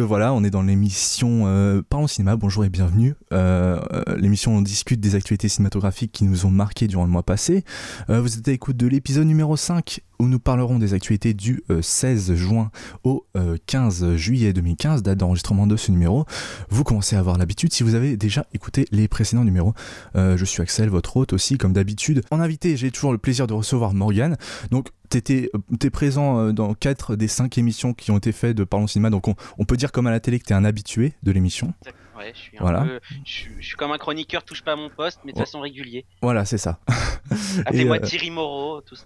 [0.00, 3.14] Voilà, on est dans l'émission euh, Parlons cinéma, bonjour et bienvenue.
[3.32, 7.22] Euh, euh, l'émission on discute des actualités cinématographiques qui nous ont marqué durant le mois
[7.22, 7.64] passé.
[8.08, 11.80] Vous êtes à l'écoute de l'épisode numéro 5 où nous parlerons des actualités du euh,
[11.82, 12.70] 16 juin
[13.04, 16.24] au euh, 15 juillet 2015, date d'enregistrement de ce numéro.
[16.70, 19.74] Vous commencez à avoir l'habitude si vous avez déjà écouté les précédents numéros.
[20.14, 22.22] Je suis Axel, votre hôte aussi, comme d'habitude.
[22.30, 24.36] En invité, j'ai toujours le plaisir de recevoir Morgane.
[24.70, 28.86] Donc t'es présent euh, dans 4 des 5 émissions qui ont été faites de Parlons
[28.86, 31.32] Cinéma, donc on, on peut dire comme à la télé que t'es un habitué de
[31.32, 31.72] l'émission.
[32.16, 32.80] Ouais, je suis un Voilà.
[32.82, 35.38] peu, je, suis- je suis comme un chroniqueur, touche pas à mon poste, mais de
[35.38, 35.44] Ouais.
[35.44, 36.04] façon régulier.
[36.20, 36.80] Voilà, c'est ça.
[37.66, 39.04] Appelez-moi euh, Thierry Moreau, tout ça.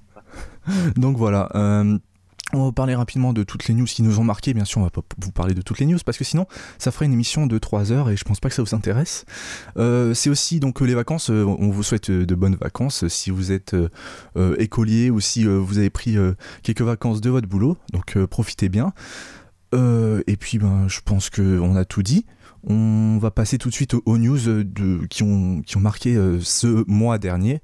[0.96, 1.48] Donc voilà.
[1.54, 1.98] euh,
[2.52, 4.54] on va parler rapidement de toutes les news qui nous ont marqué.
[4.54, 6.46] Bien sûr, on va pas vous parler de toutes les news parce que sinon,
[6.78, 9.24] ça ferait une émission de 3 heures et je pense pas que ça vous intéresse.
[9.76, 11.30] Euh, c'est aussi donc les vacances.
[11.30, 13.74] euh, on vous souhaite euh, de bonnes vacances si vous êtes
[14.58, 16.16] écolier ou si vous avez pris
[16.62, 17.76] quelques vacances de votre boulot.
[17.92, 18.92] Donc profitez bien.
[19.74, 22.26] Et puis, ben, je pense que on a tout dit.
[22.64, 24.38] On va passer tout de suite aux, news
[25.08, 27.60] qui, ont, qui ont marqué ce mois dernier.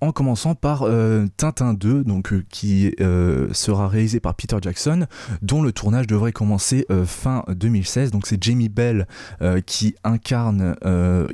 [0.00, 5.06] En commençant par euh, Tintin 2, donc, euh, qui euh, sera réalisé par Peter Jackson,
[5.42, 8.12] dont le tournage devrait commencer fin 2016.
[8.12, 9.06] Donc c'est Jamie Bell
[9.66, 10.76] qui incarne,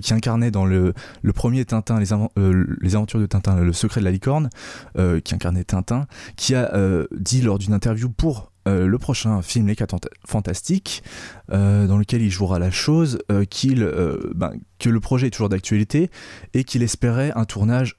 [0.03, 0.95] qui incarnait dans le,
[1.35, 4.49] premier Tintin, les, aventures de Tintin, le secret de la licorne,
[4.97, 6.07] qui incarnait Tintin,
[6.37, 6.73] qui a
[7.13, 11.03] dit lors d'une interview pour euh, le prochain film Les 4 Fantastiques,
[11.53, 13.89] euh, dans lequel il jouera la chose, euh, qu'il,
[14.35, 16.11] ben, que le projet est toujours d'actualité
[16.55, 17.95] et qu'il espérait un tournage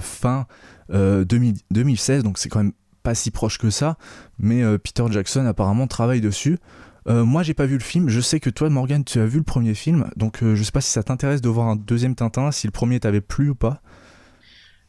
[0.00, 0.46] fin
[0.92, 3.96] euh, 2000 2016, donc c'est quand même pas si proche que ça,
[4.38, 6.58] mais Peter Jackson apparemment travaille dessus.
[7.06, 9.44] Moi j'ai pas vu le film, je sais que toi Morgan tu as vu le
[9.44, 12.66] premier film, donc je sais pas si ça t'intéresse de voir un deuxième Tintin, si
[12.66, 13.80] le premier t'avait plu ou pas.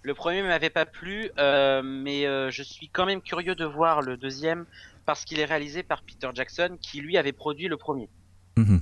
[0.03, 4.65] Le premier m'avait pas plu, mais je suis quand même curieux de voir le deuxième
[5.05, 8.09] parce qu'il est réalisé par Peter Jackson, qui lui avait produit le premier.
[8.57, 8.81] Mhm.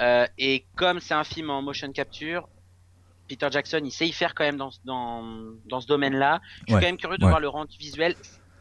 [0.00, 2.48] Euh, et comme c'est un film en motion capture,
[3.28, 5.22] Peter Jackson, il sait y faire quand même dans, ce- dans,
[5.68, 6.40] dans ce domaine-là.
[6.42, 7.30] Je suis Ouais, quand même curieux de ouais.
[7.30, 8.14] voir le rendu visuel.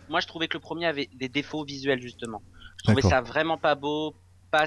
[0.10, 2.42] Moi, je trouvais que le premier avait des défauts visuels, justement.
[2.80, 4.16] Je trouvais ça vraiment pas beau,
[4.52, 4.66] pas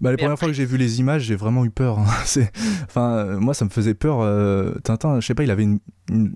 [0.00, 1.98] Bah, la Super première fois que j'ai vu les images, j'ai vraiment eu peur.
[1.98, 2.06] hein.
[2.84, 4.20] Enfin, euh, moi, ça me faisait peur.
[4.20, 5.78] euh, Tintin, je sais pas, il avait une,
[6.10, 6.34] une,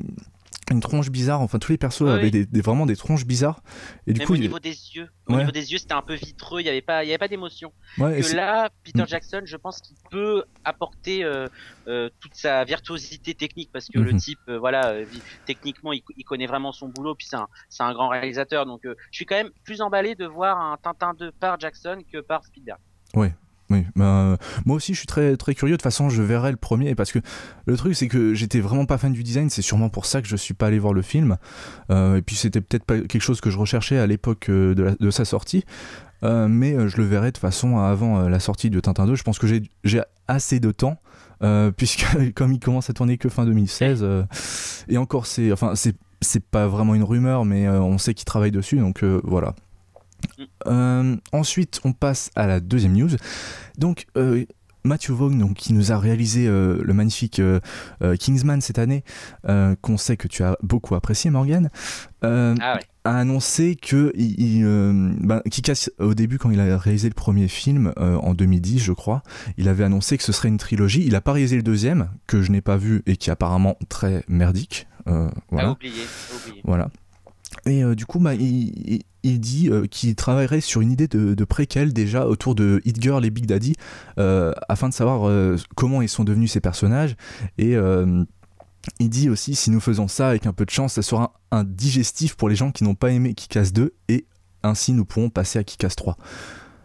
[0.71, 1.41] une tronche bizarre.
[1.41, 3.61] Enfin, tous les persos Ouais, avaient des, des- vraiment des tronches bizarres.
[4.07, 5.39] Et du Même coup, au il- niveau des yeux, au Ouais.
[5.39, 6.61] niveau des yeux, c'était un peu vitreux.
[6.61, 7.73] Il y avait pas, il y avait pas d'émotion.
[7.99, 9.07] ouais, Que là, Peter Mm.
[9.09, 11.47] Jackson, je pense qu'il peut apporter euh,
[11.87, 14.19] euh, toute sa virtuosité technique parce que le Mhm.
[14.19, 14.95] type, euh, voilà,
[15.47, 17.15] techniquement, il, il connaît vraiment son boulot.
[17.15, 18.67] Puis c'est un, c'est un grand réalisateur.
[18.67, 22.19] Donc, je suis quand même plus emballé de voir un Tintin 2 par Jackson que
[22.19, 22.79] par Spielberg.
[23.69, 25.73] Oui, bah, euh, moi aussi je suis très curieux.
[25.73, 27.19] De toute façon, je verrai le premier parce que
[27.67, 29.51] le truc c'est que j'étais vraiment pas fan du design.
[29.51, 31.37] C'est sûrement pour ça que je suis pas allé voir le film.
[31.91, 35.11] Euh, et puis c'était peut-être pas quelque chose que je recherchais à l'époque euh, de,
[35.11, 35.65] sa sortie.
[36.23, 39.15] Mais je le verrai de façon avant la sortie de Tintin 2.
[39.15, 40.99] Je pense que j'ai assez de temps.
[41.77, 44.23] puisque comme il commence à tourner que fin 2016 euh,
[44.89, 48.79] et encore c'est enfin c'est pas vraiment une rumeur mais on sait qu'il travaille dessus
[48.79, 49.55] donc voilà
[50.67, 53.11] euh, ensuite, on passe à la deuxième news.
[53.79, 54.45] Donc, euh,
[54.85, 57.59] Matthew Vaughn, donc, qui nous a réalisé euh, le magnifique euh,
[58.21, 59.03] Kingsman cette année,
[59.81, 61.71] qu'on sait que tu as beaucoup apprécié, Morgan,
[62.23, 62.81] Ah ouais.
[63.05, 64.65] a annoncé que il, il,
[65.21, 65.43] ben,
[65.99, 69.23] au début, quand il a réalisé le premier film, en 2010, je crois,
[69.57, 71.03] il avait annoncé que ce serait une trilogie.
[71.05, 73.77] Il a pas réalisé le deuxième, que je n'ai pas vu et qui est apparemment
[73.89, 74.87] très merdique.
[75.51, 75.73] Voilà.
[75.73, 76.03] Oublier.
[76.65, 76.91] Voilà.
[77.67, 81.93] Et euh, du coup, bah, il, dit euh, qu'il travaillerait sur une idée de, préquel
[81.93, 83.75] déjà autour de Hit Girl et Big Daddy,
[84.19, 85.31] euh, afin de savoir
[85.75, 87.17] comment ils sont devenus ces personnages.
[87.59, 87.77] Et
[89.01, 91.65] il dit aussi, si nous faisons ça avec un peu de chance, ça sera un,
[91.65, 94.27] digestif pour les gens qui n'ont pas aimé Kick-Ass 2, et
[94.63, 96.17] ainsi nous pourrons passer à Kick-Ass 3.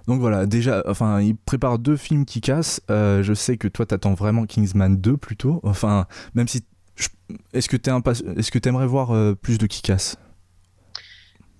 [0.07, 4.45] Donc voilà, déjà, enfin, il prépare deux films qui je sais que toi, t'attends vraiment
[4.45, 5.59] Kingsman 2 plutôt.
[5.63, 6.63] Enfin, même si.
[7.53, 10.17] Est-ce que t'aimerais voir euh, plus de Kick-Ass?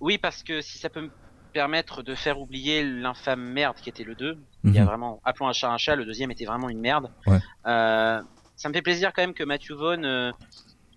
[0.01, 1.09] Oui, parce que si ça peut me
[1.53, 4.87] permettre de faire oublier l'infâme merde qui était le 2, il y a Mhm.
[4.87, 7.09] vraiment, appelons un chat un chat, le deuxième était vraiment une merde.
[7.27, 7.39] Ouais.
[7.67, 8.21] Euh,
[8.55, 10.31] ça me fait plaisir quand même que Matthew Vaughn euh,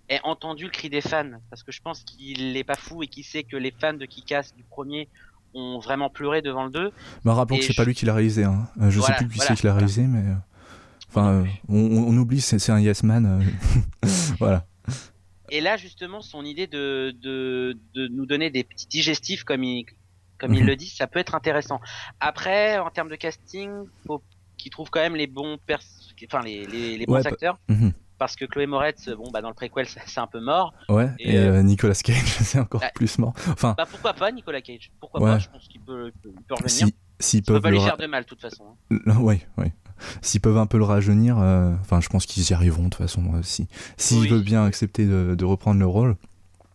[0.09, 3.07] ait entendu le cri des fans, parce que je pense qu'il est pas fou et
[3.09, 5.09] qu'il sait que les fans de Kick-Ass du premier
[5.55, 6.93] ont vraiment pleuré devant le 2.
[7.25, 8.45] Bah, rappelons que c'est je- pas lui qui l'a réalisé.
[8.45, 8.67] Hein.
[8.81, 9.87] Euh, je Voilà, sais plus qui voilà, c'est qui l'a voilà.
[9.87, 10.23] réalisé, mais.
[11.11, 11.77] Enfin, euh, on,
[12.09, 13.45] on- oublie, c'est un Yes Man.
[14.41, 14.67] voilà.
[15.57, 19.87] Et là, justement, son idée de, de, de nous donner des petits digestifs, comme il,
[20.39, 20.67] comme il Mhm.
[20.67, 21.81] le dit, ça peut être intéressant.
[22.19, 23.71] Après, en termes de casting,
[24.05, 24.21] faut
[24.59, 25.81] qu'il trouve quand même les bons pers
[26.27, 27.59] enfin, les, les, les bons Ouais, bah- acteurs.
[27.69, 27.93] Mhm.
[28.19, 30.73] Parce que Chloé Moretz, bon, bah, dans le préquel, c'est un peu mort.
[30.89, 32.91] Ouais, et, Et, euh, Nicolas Cage, c'est encore Ouais.
[32.95, 33.35] plus mort.
[33.49, 34.91] Enfin, Bah, pourquoi pas Nicolas Cage?
[35.01, 35.31] Pourquoi Ouais.
[35.33, 36.89] pas Je pense qu'il peut, peut revenir.
[37.21, 38.77] si, va peuvent pas lui faire de mal, de toute façon.
[38.91, 39.21] hein.
[39.21, 39.73] ouais, ouais.
[40.23, 42.97] S'ils peuvent un peu le rajeunir, euh, enfin, je pense qu'ils y arriveront de toute
[42.97, 43.23] façon.
[43.35, 44.29] euh, si s'il Oui.
[44.29, 46.17] veut bien accepter de, de reprendre le rôle.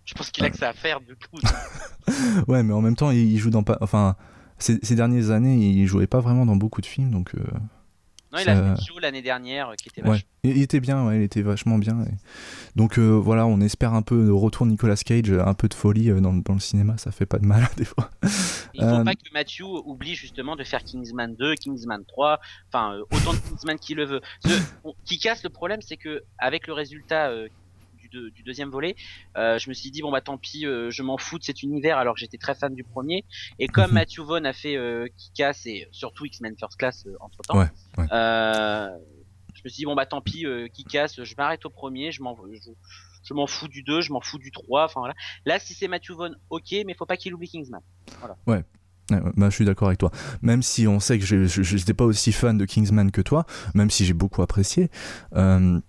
[0.06, 1.40] Je pense qu'il a que ça à faire, du coup.
[2.48, 3.78] Ouais, mais en même temps, il, il joue dans pas.
[3.82, 4.16] Enfin,
[4.58, 7.36] ces, ces dernières années, il jouait pas vraiment dans beaucoup de films, donc.
[7.36, 7.42] euh,
[8.32, 11.04] Non, il Ça- a fait Joe l'année dernière, euh, qui était Ouais, il, était bien,
[11.06, 12.02] ouais, il était vachement bien.
[12.04, 12.14] et-
[12.76, 15.74] Donc euh, voilà, on espère un peu de retour de Nicolas Cage, un peu de
[15.74, 18.12] folie euh, dans, dans le cinéma, ça fait pas de mal des fois.
[18.76, 22.40] Il faut Euh, pas que Matthew oublie justement de faire Kingsman 2, Kingsman 3,
[22.72, 24.22] enfin euh, autant de Kingsman qu'il le veut.
[24.46, 24.50] Ce,
[25.06, 27.48] qui casse le problème, c'est que avec le résultat euh,
[28.12, 28.96] du, deux- du deuxième volet,
[29.38, 31.64] euh, je me suis dit bon bah tant pis, euh, je m'en fous de cet
[31.64, 33.26] univers alors que j'étais très fan du premier.
[33.60, 33.92] Et comme.
[33.94, 37.68] Matthew Vaughn a fait euh, Kick-Ass et surtout X-Men First Class entre temps, Ouais,
[37.98, 38.06] ouais.
[38.10, 42.22] je me suis dit bon bah tant pis, euh, Kick-Ass, je m'arrête au premier, je
[42.22, 42.72] m'en je,
[43.24, 45.14] je m'en fous du 2, je m'en fous du 3, enfin voilà.
[45.46, 47.82] Là si c'est Matthew Vaughn, ok, mais faut pas qu'il oublie Kingsman.
[48.48, 48.64] Ouais,
[49.12, 50.12] ouais, bah, je suis d'accord avec toi.
[50.42, 53.90] Même si on sait que je j'étais pas aussi fan de Kingsman que toi, même
[53.90, 54.90] si j'ai beaucoup apprécié,
[55.36, 55.80] euh,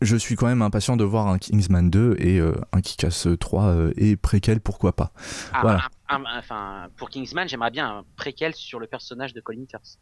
[0.00, 3.64] je suis quand même impatient de voir un Kingsman 2 et euh, un Kick-Ass 3
[3.64, 5.12] euh, et préquel, pourquoi pas.
[5.52, 5.80] Ah, Voilà.
[6.08, 9.98] un- un- enfin, pour Kingsman, j'aimerais bien un préquel sur le personnage de Colin Firth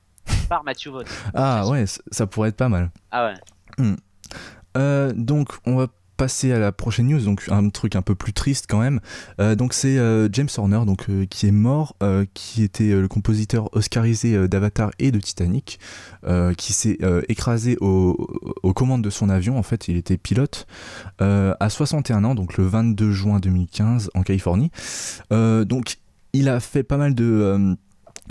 [0.48, 1.04] par Matthew Vaughn.
[1.34, 2.90] Ah ouais, ça pourrait être pas mal.
[3.10, 3.32] Ah
[3.78, 3.84] ouais.
[4.76, 5.86] Euh, donc, on va
[6.18, 9.00] passer à la prochaine news, donc un truc un peu plus triste quand même.
[9.40, 11.96] Euh, donc, c'est euh, James Horner, donc euh, qui est mort,
[12.34, 15.78] qui était le compositeur oscarisé d'Avatar et de Titanic,
[16.58, 16.98] qui s'est
[17.28, 18.28] écrasé au-
[18.62, 19.56] aux commandes de son avion.
[19.58, 20.66] En fait, il était pilote
[21.20, 24.70] à 61 ans, donc le 22 juin 2015 en Californie.
[25.30, 25.96] Donc,
[26.34, 27.76] il a fait pas mal de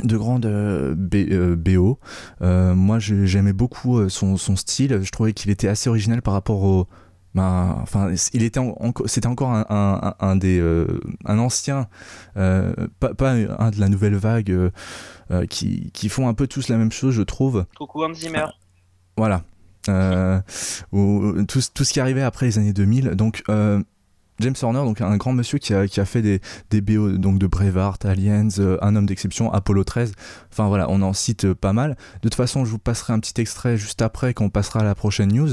[0.03, 1.99] de BO.
[2.41, 4.99] Moi, j'aimais beaucoup son style.
[5.01, 6.87] Je trouvais qu'il était assez original par rapport au.
[7.37, 8.75] Ben, enfin, il était en-
[9.05, 11.87] c'était encore un, un- un- un des euh, un ancien,
[12.35, 16.67] euh, pas, pas un de la nouvelle vague euh, qui, qui font un peu tous
[16.67, 17.65] la même chose, je trouve.
[17.77, 18.45] Coucou Hans Zimmer.
[19.15, 19.43] Voilà.
[19.87, 20.41] Euh,
[20.91, 23.11] ou- tout, tout ce qui arrivait après les années 2000.
[23.11, 23.43] Donc,
[24.39, 27.39] James Horner, donc un grand monsieur qui a, qui a fait des, des BO donc
[27.39, 30.11] de Braveheart, Aliens, euh, Un homme d'exception, Apollo 13.
[30.51, 31.91] Enfin voilà, on en cite pas mal.
[32.21, 34.83] De toute façon, je vous passerai un petit extrait juste après quand on passera à
[34.83, 35.49] la prochaine news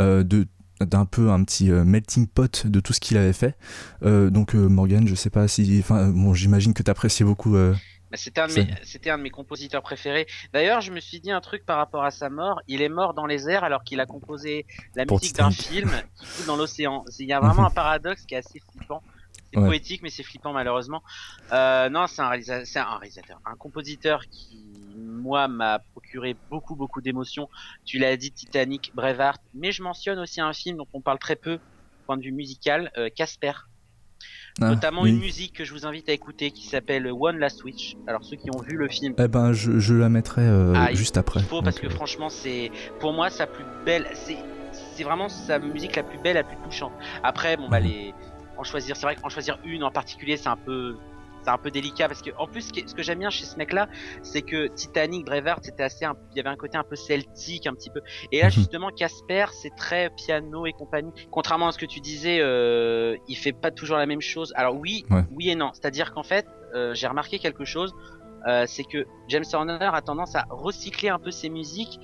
[0.00, 0.46] euh, de
[0.80, 3.56] d'un peu un petit euh, melting pot de tout ce qu'il avait fait.
[4.02, 7.52] Euh, donc euh, Morgan, je sais pas si, enfin bon, j'imagine que tu appréciais beaucoup.
[7.52, 10.26] Bah, C'était un, un de mes compositeurs préférés.
[10.52, 12.60] D'ailleurs, je me suis dit un truc par rapport à sa mort.
[12.68, 15.90] Il est mort dans les airs alors qu'il a composé la Pour musique d'un film
[16.18, 17.04] qui fout dans l'océan.
[17.18, 19.02] Il y a vraiment un paradoxe qui est assez flippant.
[19.54, 19.66] C'est Ouais.
[19.68, 21.02] poétique, mais c'est flippant malheureusement.
[21.52, 24.58] Euh, non, c'est un, réalisa- c'est un réalisateur, un compositeur qui,
[24.98, 27.48] moi, m'a procuré beaucoup, beaucoup d'émotions.
[27.84, 31.36] Tu l'as dit, Titanic, Braveheart, mais je mentionne aussi un film dont on parle très
[31.36, 31.58] peu,
[32.06, 33.52] point de vue musical, euh, Casper.
[34.60, 35.10] ah, Notamment oui.
[35.10, 37.94] une musique que je vous invite à écouter qui s'appelle One Last Witch.
[38.06, 40.90] Alors ceux qui ont vu le film, Eh ben, je, je la mettrai euh, Ah,
[40.90, 41.40] il- juste après.
[41.40, 42.70] il faut parce Donc, que franchement c'est
[43.00, 44.36] pour moi sa plus belle, c'est
[44.96, 46.92] c'est vraiment sa musique la plus belle, la plus touchante.
[47.22, 47.86] Après bon bah Mhm.
[47.86, 48.14] les
[48.58, 50.96] en choisir, c'est vrai qu'en choisir une en particulier c'est un peu
[51.42, 53.72] c'est un peu délicat parce que en plus ce que, j'aime bien chez ce mec
[53.74, 53.86] là
[54.22, 57.66] c'est que Titanic Braveheart c'était assez un- il y avait un côté un peu celtique
[57.66, 58.00] un petit peu.
[58.32, 58.52] Et là Mhm.
[58.52, 61.12] justement Casper c'est très piano et compagnie.
[61.30, 64.54] Contrairement à ce que tu disais euh, il fait pas toujours la même chose.
[64.56, 65.24] Alors oui Ouais.
[65.32, 65.70] oui et non.
[65.74, 67.92] C'est à dire qu'en fait euh, j'ai remarqué quelque chose
[68.46, 71.98] euh, c'est que James Horner a tendance à recycler un peu ses musiques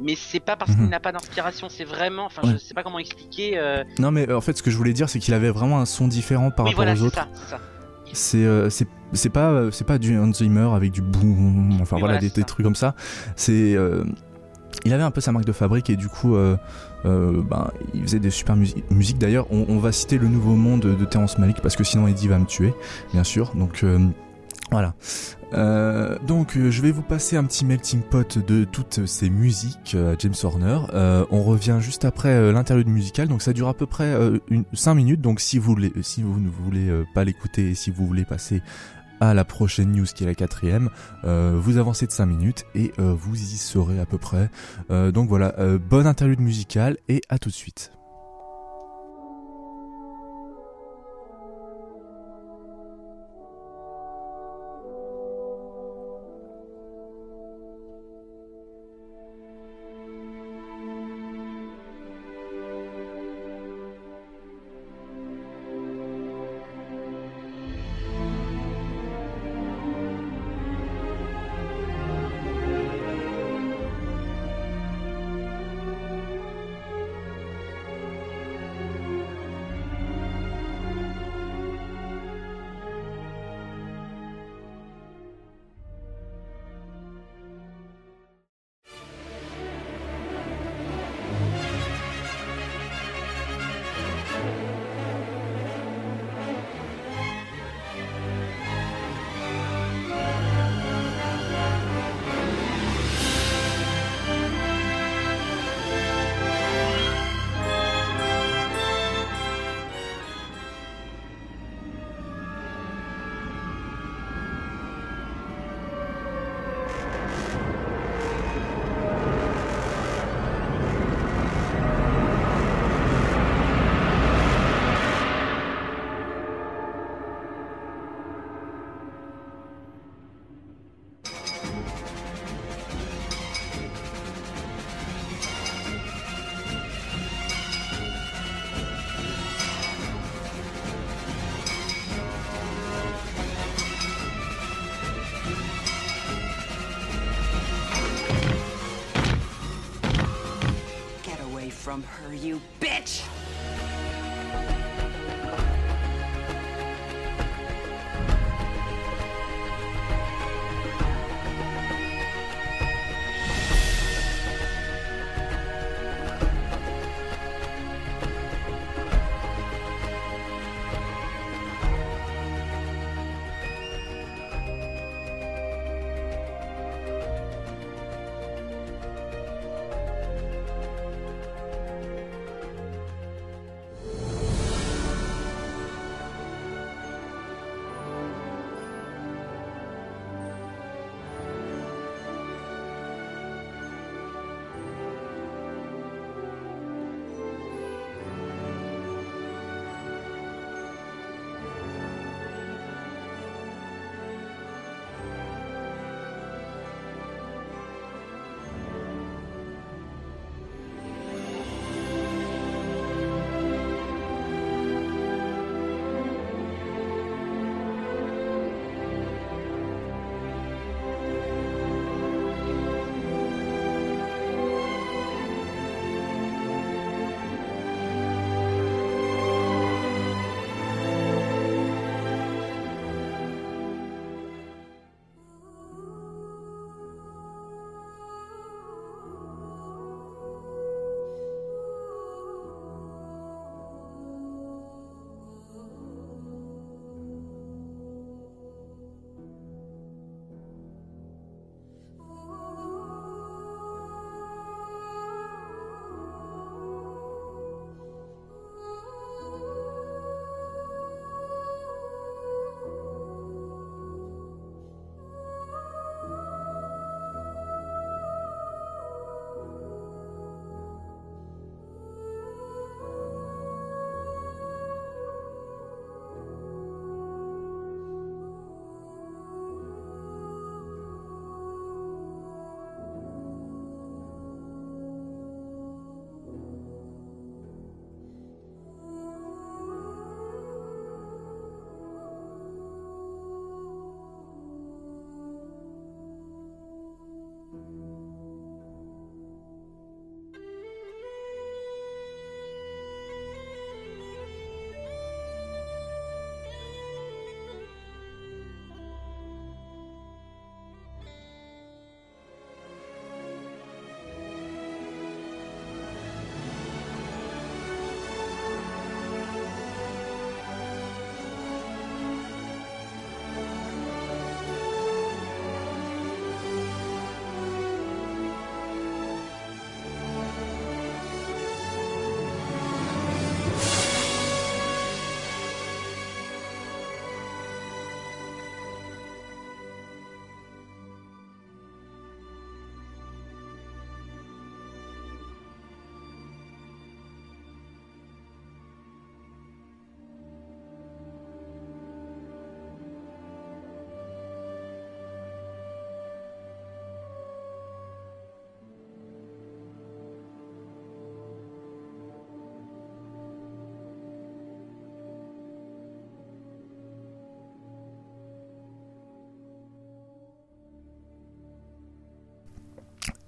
[0.00, 0.76] mais c'est pas parce Mhm.
[0.76, 4.28] qu'il n'a pas d'inspiration c'est vraiment enfin je sais pas comment expliquer euh, Non, mais
[4.28, 6.50] euh, en fait, ce que je voulais dire, c'est qu'il avait vraiment un son différent
[6.50, 7.26] par oui rapport voilà aux autres.
[8.12, 8.68] c'est euh,
[9.12, 12.18] c'est pas euh, c'est pas du Hans Zimmer avec du boom, enfin Oui, voilà, voilà,
[12.20, 12.94] des, trucs comme ça.
[13.36, 14.04] C'est euh,
[14.84, 16.56] il avait un peu sa marque de fabrique et du coup, euh,
[17.04, 19.18] ben, il faisait des super musi- musiques.
[19.18, 22.28] D'ailleurs, on, on va citer le Nouveau Monde de Terrence Malick parce que sinon Eddie
[22.28, 22.74] va me tuer,
[23.12, 23.54] bien sûr.
[23.54, 23.98] Donc euh,
[24.70, 24.94] voilà.
[25.54, 29.94] Euh, donc euh, je vais vous passer un petit melting pot de toutes ces musiques
[29.94, 30.80] euh, James Horner.
[30.92, 34.14] Euh, on revient juste après l'interlude musical, donc ça dure à peu près
[34.50, 35.20] une, 5 minutes.
[35.20, 38.62] Donc si vous voulez, si vous ne voulez pas l'écouter et si vous voulez passer
[39.20, 40.90] à la prochaine news qui est la quatrième,
[41.22, 44.50] vous avancez de 5 minutes et vous y serez à peu près.
[44.90, 47.95] Donc voilà, bonne interlude musicale et à tout de suite.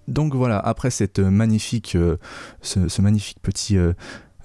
[0.09, 2.17] Donc voilà, après magnifique, euh,
[2.63, 3.93] ce, magnifique petit, euh,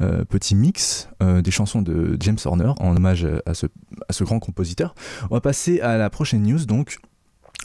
[0.01, 4.93] euh, mix des chansons de James Horner en hommage à ce, grand compositeur,
[5.31, 6.65] on va passer à la prochaine news.
[6.65, 6.97] Donc,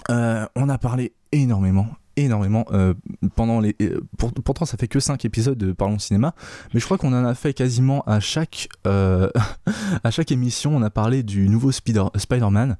[0.09, 1.89] on a parlé énormément,
[2.25, 2.95] énormément euh,
[3.35, 4.01] pendant les euh,
[4.45, 6.35] pourtant ça fait que 5 épisodes de Parlons Cinéma
[6.73, 9.31] mais je crois qu'on en a fait quasiment à chaque euh,
[10.05, 12.77] à chaque émission on a parlé du nouveau Spider, Spider-Man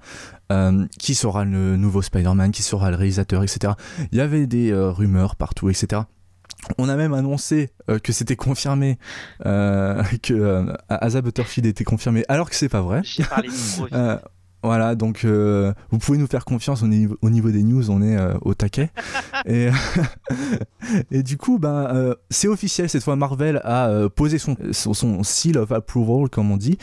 [0.99, 3.75] qui sera le nouveau Spider-Man qui sera le réalisateur etc
[4.13, 6.03] il y avait des rumeurs partout etc
[6.79, 7.71] on a même annoncé
[8.03, 8.99] que c'était confirmé
[9.45, 13.03] que Asa Butterfield était confirmé alors que c'est pas vrai
[14.63, 18.03] Voilà, donc euh, vous pouvez nous faire confiance au niveau, au niveau des news, on
[18.03, 18.91] est euh, au taquet.
[19.47, 19.69] et,
[21.13, 25.59] et, du coup, ben, euh, c'est officiel, cette fois Marvel a posé son, son, seal
[25.59, 26.79] of approval, comme on dit.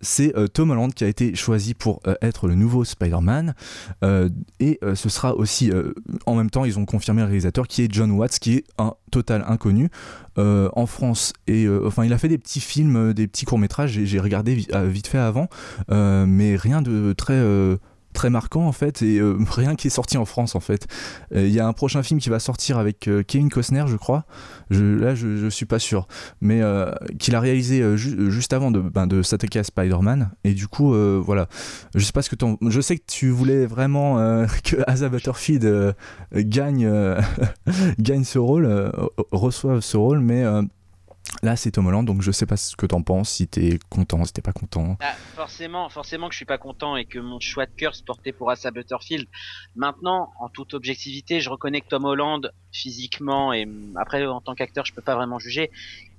[0.00, 3.54] c'est Tom Holland qui a été choisi pour être le nouveau Spider-Man.
[4.60, 5.72] et ce sera aussi,
[6.26, 8.94] en même temps, ils ont confirmé le réalisateur qui est John Watts, qui est un
[9.10, 9.90] total inconnu.
[10.38, 11.34] Euh, en France.
[11.46, 14.00] Et euh, enfin, il a fait des petits films, euh, des petits courts métrages.
[14.02, 15.48] J'ai regardé vite fait avant,
[15.88, 17.38] mais rien de très
[18.12, 20.86] très marquant en fait et euh, rien qui est sorti en France en fait.
[21.34, 24.24] Il y a un prochain film qui va sortir avec Kevin Costner, je crois.
[24.70, 26.06] Je, là, je, je suis pas sûr,
[26.40, 26.60] mais
[27.18, 30.30] qu'il a réalisé juste avant de, ben, de s'attaquer à Spider-Man.
[30.44, 31.48] Et du coup, voilà.
[31.94, 32.36] Je sais pas ce que
[32.68, 34.16] Je sais que tu voulais vraiment
[34.64, 35.94] que Asa Butterfield
[36.34, 36.90] gagne
[37.98, 38.92] gagne ce rôle,
[39.30, 40.44] reçoive ce rôle, mais
[41.42, 44.24] Là, c'est Tom Holland, donc je sais pas ce que t'en penses, si t'es content,
[44.24, 44.96] si t'es pas content.
[45.00, 48.02] Ah, forcément, forcément que je suis pas content et que mon choix de cœur se
[48.02, 49.26] portait pour Asa Butterfield.
[49.74, 54.84] Maintenant, en toute objectivité, je reconnais que Tom Holland, physiquement et après en tant qu'acteur,
[54.84, 55.70] je peux pas vraiment juger.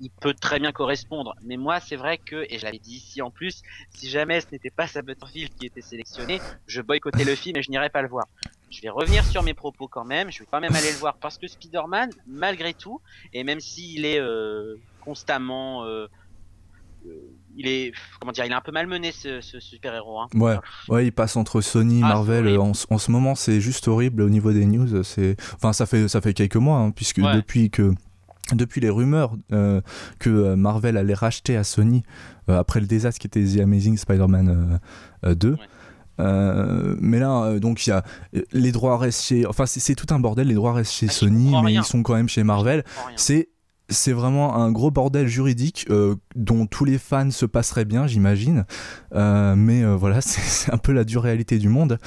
[0.01, 3.21] Il peut très bien correspondre, mais moi, c'est vrai que, et je l'avais dit ici
[3.21, 7.35] en plus, si jamais ce n'était pas Asa Butterfield qui était sélectionné, je boycottais le
[7.35, 8.27] film et je n'irais pas le voir
[8.73, 10.31] je vais revenir sur mes propos quand même.
[10.31, 12.99] Je vais quand même aller le voir parce que Spider-Man, malgré tout,
[13.33, 16.07] et même s'il est euh, constamment, euh,
[17.05, 17.11] euh,
[17.55, 20.19] il est, comment dire, il est un peu malmené ce, ce super héros.
[20.19, 20.27] Hein.
[20.33, 20.57] Ouais,
[20.89, 22.57] ouais, il passe entre Sony, ah, Marvel.
[22.57, 25.03] En, en, ce moment, c'est juste horrible au niveau des news.
[25.03, 27.93] C'est, enfin, ça fait ça fait quelques mois, hein, puisque depuis que
[28.51, 29.35] depuis les rumeurs
[30.19, 32.03] que Marvel allait racheter à Sony
[32.47, 34.79] après le désastre qui était The Amazing Spider-Man
[35.23, 35.57] 2.
[36.19, 38.03] Euh, mais là, euh, donc il y a
[38.51, 40.47] les droits restent chez, enfin c'est tout un bordel.
[40.47, 42.83] Les droits restent chez ah, Sony, mais ils sont quand même chez Marvel.
[43.15, 43.49] C'est
[43.89, 48.65] c'est vraiment un gros bordel juridique euh, dont tous les fans se passeraient bien, j'imagine.
[49.11, 51.97] mais voilà, c'est un peu la dure réalité du monde.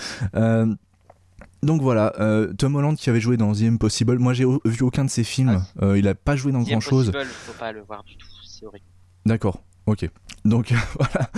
[1.63, 2.13] donc voilà,
[2.59, 4.19] Tom Holland qui avait joué dans The Impossible.
[4.19, 5.63] Moi, j'ai vu aucun de ses films.
[5.81, 7.13] Ah, il a pas joué dans grand chose.
[7.47, 8.27] Faut pas le voir du tout.
[8.47, 8.87] C'est horrible.
[9.27, 9.61] D'accord.
[9.87, 10.11] Ok.
[10.45, 11.31] Donc voilà.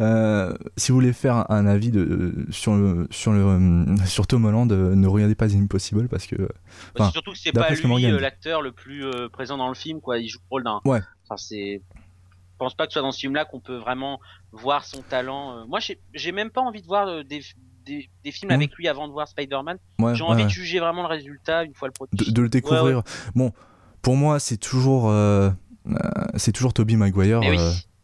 [0.00, 4.44] Euh, si vous voulez faire un avis de, sur, le, sur, le, euh, sur Tom
[4.44, 6.48] Holland, euh, ne regardez pas Impossible parce que.
[6.96, 10.18] Bah, surtout que c'est pas lui l'acteur le plus présent dans le film, quoi.
[10.18, 10.80] Il joue le rôle d'un.
[10.84, 11.00] Ouais.
[11.24, 11.82] Enfin, c'est.
[11.84, 14.20] Je pense pas que ce soit dans ce film-là qu'on peut vraiment
[14.52, 15.66] voir son talent.
[15.66, 15.80] Moi,
[16.14, 17.40] j'ai même pas envie de voir des,
[17.84, 18.54] des, des, films mmh.
[18.54, 19.78] avec lui avant de voir Spider-Man.
[20.14, 22.32] j'ai envie de juger vraiment le résultat une fois le produit.
[22.32, 23.02] De, le découvrir.
[23.34, 23.52] Bon,
[24.02, 25.12] pour moi, c'est toujours.
[26.36, 27.40] c'est toujours Tobey Maguire.
[27.40, 27.58] oui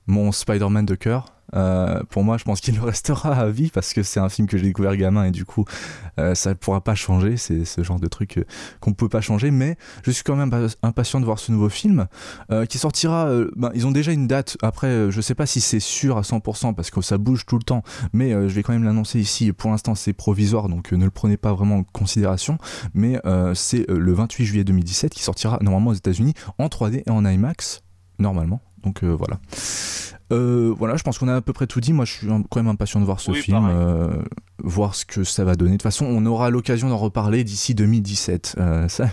[0.06, 1.26] mon Spider-Man de cœur.
[1.54, 4.46] Euh, pour moi, je pense qu'il le restera à vie parce que c'est un film
[4.46, 5.64] que j'ai découvert gamin et du coup,
[6.18, 7.36] euh, ça ne pourra pas changer.
[7.36, 8.44] C'est ce genre de truc euh,
[8.80, 9.50] qu'on ne peut pas changer.
[9.50, 12.06] Mais je suis quand même impatient de voir ce nouveau film
[12.68, 13.30] qui sortira.
[13.56, 14.56] Ben, ils ont déjà une date.
[14.62, 17.62] Après, je sais pas si c'est sûr à 100% parce que ça bouge tout le
[17.62, 17.82] temps.
[18.12, 19.52] Mais je vais quand même l'annoncer ici.
[19.52, 22.58] Pour l'instant, c'est provisoire donc ne le prenez pas vraiment en considération.
[22.94, 23.20] Mais
[23.54, 27.82] c'est le 28 juillet 2017 qui sortira normalement aux États-Unis en 3D et en IMAX
[28.18, 28.60] normalement.
[28.84, 29.38] Donc euh, voilà.
[30.32, 31.92] Euh, voilà, je pense qu'on a à peu près tout dit.
[31.92, 34.22] Moi, je suis quand même impatient de voir ce film, euh,
[34.62, 35.72] voir ce que ça va donner.
[35.72, 38.56] De toute façon, on aura l'occasion d'en reparler d'ici 2017.
[38.88, 39.10] ça,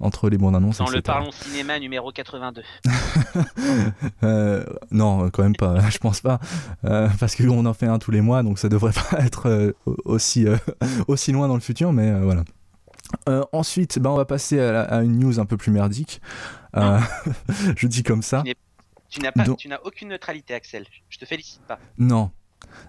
[0.00, 0.78] entre les bandes annonces.
[0.78, 2.62] Dans le Parlons Cinéma numéro 82.
[4.90, 5.78] non, quand même pas.
[5.90, 6.40] je pense pas.
[6.82, 9.74] parce qu'on en fait un tous les mois, donc ça devrait pas être
[10.04, 10.46] aussi,
[11.06, 12.42] aussi loin dans le futur, mais voilà.
[13.52, 16.20] ensuite, ben, on va passer à, une news un peu plus merdique.
[16.76, 16.98] Euh,
[17.76, 18.42] je dis comme ça.
[19.12, 20.86] Tu n'as aucune neutralité, Axel.
[21.10, 21.78] Je te félicite pas.
[21.98, 22.30] Non,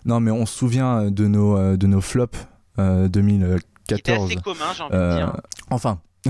[0.05, 4.25] non, mais on se souvient euh, de nos euh, de nos flops 2014.
[4.25, 5.41] assez commun, j'ai envie de dire.
[5.69, 5.99] Enfin.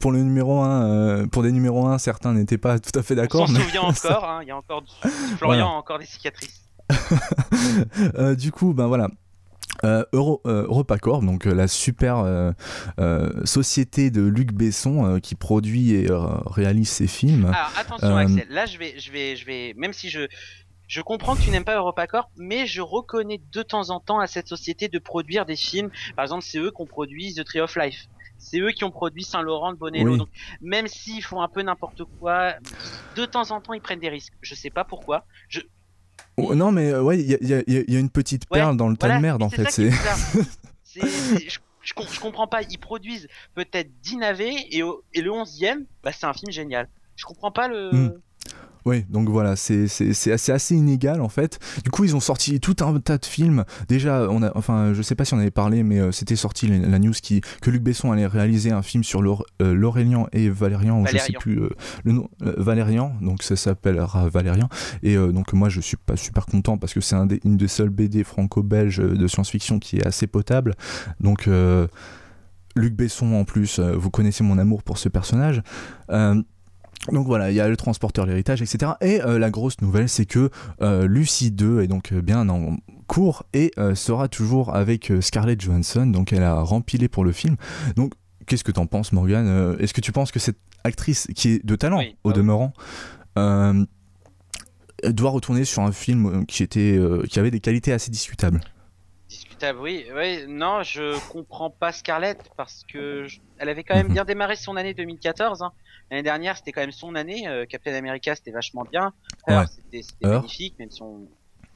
[0.00, 3.42] pour le numéro 1 pour des numéros 1 certains n'étaient pas tout à fait d'accord
[3.42, 4.82] on s'en souvient encore hein, il y a encore
[5.36, 6.62] Florian a encore des cicatrices
[8.38, 9.10] du coup ben voilà
[9.84, 12.24] euh, Euro, euh, EuropaCorp, donc euh, la super
[13.44, 16.08] société de Luc Besson qui produit et
[16.46, 17.46] réalise ses films.
[17.46, 20.26] Alors attention Axel, là je vais, je vais, je vais, même si je,
[20.86, 24.26] je comprends que tu n'aimes pas EuropaCorp, mais je reconnais de temps en temps à
[24.26, 25.90] cette société de produire des films.
[26.16, 28.06] Par exemple, c'est eux qui ont produit The Tree of Life.
[28.38, 30.16] C'est eux qui ont produit Saint-Laurent de Bonello.
[30.16, 30.28] Donc,
[30.60, 32.54] même s'ils font un peu n'importe quoi,
[33.16, 34.34] de temps en temps, ils prennent des risques.
[34.42, 35.24] Je sais pas pourquoi.
[35.48, 35.60] Je,
[36.36, 39.20] Oh, non, mais euh, ouais, il y, a, une petite perle dans le tas de
[39.20, 39.70] merde en fait.
[39.70, 39.90] C'est
[41.48, 42.62] je, je, comprends pas.
[42.62, 46.88] Ils produisent peut-être 10 navets et, et le 11e, bah, c'est un film génial.
[47.16, 47.90] Je comprends pas le.
[47.92, 48.20] Hmm.
[48.86, 51.58] Oui, donc voilà, c'est assez, assez inégal en fait.
[51.84, 53.64] Du coup, ils ont sorti tout un tas de films.
[53.88, 56.66] Déjà, on a, enfin, je sais pas si on avait parlé, mais euh, c'était sorti
[56.66, 61.00] la, news qui, que Luc Besson allait réaliser un film sur euh, Laurélien et Valérian,
[61.00, 61.70] ou je sais plus euh,
[62.04, 64.68] le nom, Valérian, donc ça s'appellera Valérian.
[65.02, 67.88] Et donc moi, je suis pas super content parce que c'est un une des seules
[67.88, 70.74] BD franco-belges de science-fiction qui est assez potable.
[71.20, 71.48] Donc
[72.76, 75.62] Luc Besson en plus, vous connaissez mon amour pour ce personnage.
[77.12, 78.92] Donc voilà, il y a le transporteur, l'héritage, etc.
[79.00, 83.44] Et euh, la grosse nouvelle, c'est que euh, Lucie 2 est donc bien en cours
[83.52, 86.06] et euh, sera toujours avec Scarlett Johansson.
[86.06, 87.56] Donc elle a rempilé pour le film.
[87.96, 88.14] Donc
[88.46, 91.76] qu'est-ce que t'en penses, Morgan Est-ce que tu penses que cette actrice, qui est de
[91.76, 92.72] talent au demeurant,
[93.36, 98.60] doit retourner sur un film qui, était, qui avait des qualités assez discutables?
[99.54, 100.44] Discutable, oui.
[100.48, 103.26] Non, je comprends pas Scarlett parce que
[103.58, 105.62] elle avait quand même bien démarré son année 2014.
[105.62, 105.72] hein.
[106.10, 107.48] L'année dernière, c'était quand même son année.
[107.48, 109.12] euh, Captain America, c'était vachement bien.
[109.48, 109.64] Ouais.
[109.92, 111.26] C'était magnifique, même si on,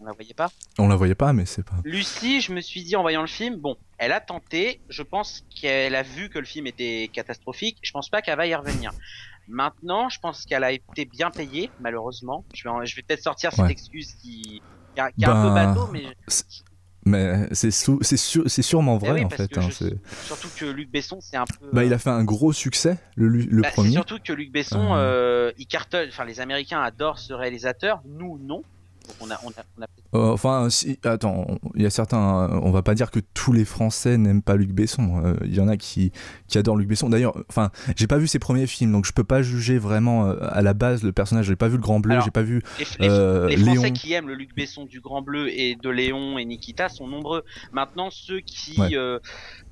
[0.01, 0.51] on la voyait pas.
[0.79, 1.77] On la voyait pas, mais c'est pas.
[1.85, 4.81] Lucie, je me suis dit en voyant le film, bon, elle a tenté.
[4.89, 7.79] Je pense qu'elle a vu que le film était catastrophique.
[7.83, 8.91] Je pense pas qu'elle va y revenir.
[9.47, 12.45] Maintenant, je pense qu'elle a été bien payée, malheureusement.
[12.55, 13.73] Je vais, en- je vais peut-être sortir cette Ouais.
[13.73, 14.61] excuse qui, qui
[15.01, 16.05] est qui est un peu Ben, bateau, mais
[17.09, 19.49] Mais c'est sûr- c'est sûrement Eh vrai oui, en fait.
[19.49, 19.89] que hein, je-
[20.27, 21.69] surtout que Luc Besson, c'est un peu.
[21.73, 23.91] Bah, il a fait un gros succès, le, le Bah, premier.
[23.93, 26.09] surtout que Luc Besson, euh, il cartonne.
[26.09, 28.01] Enfin, les Américains adorent ce réalisateur.
[28.07, 28.63] Nous, non.
[29.09, 32.51] Donc on a, on a, on a Euh, enfin, si, attends, il y a certains.
[32.51, 35.23] euh, On va pas dire que tous les Français n'aiment pas Luc Besson.
[35.25, 36.13] Euh, Il y en a qui,
[36.47, 37.09] qui adorent Luc Besson.
[37.09, 40.37] D'ailleurs, enfin, j'ai pas vu ses premiers films, donc je peux pas juger vraiment euh,
[40.43, 41.47] à la base le personnage.
[41.47, 43.93] J'ai pas vu le Grand Bleu, j'ai pas vu les, les- euh, les Français Léon.
[43.95, 47.45] qui aiment le Luc Besson du Grand Bleu et de Léon et Nikita sont nombreux.
[47.73, 48.95] Maintenant, ceux qui, Ouais.
[48.95, 49.19] euh,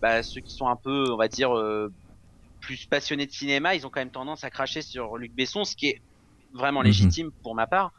[0.00, 1.92] bah, ceux qui sont un peu, on va dire, euh,
[2.60, 5.76] plus passionnés de cinéma, ils ont quand même tendance à cracher sur Luc Besson, ce
[5.76, 6.00] qui est
[6.54, 6.86] vraiment Mhm.
[6.86, 7.92] légitime pour ma part.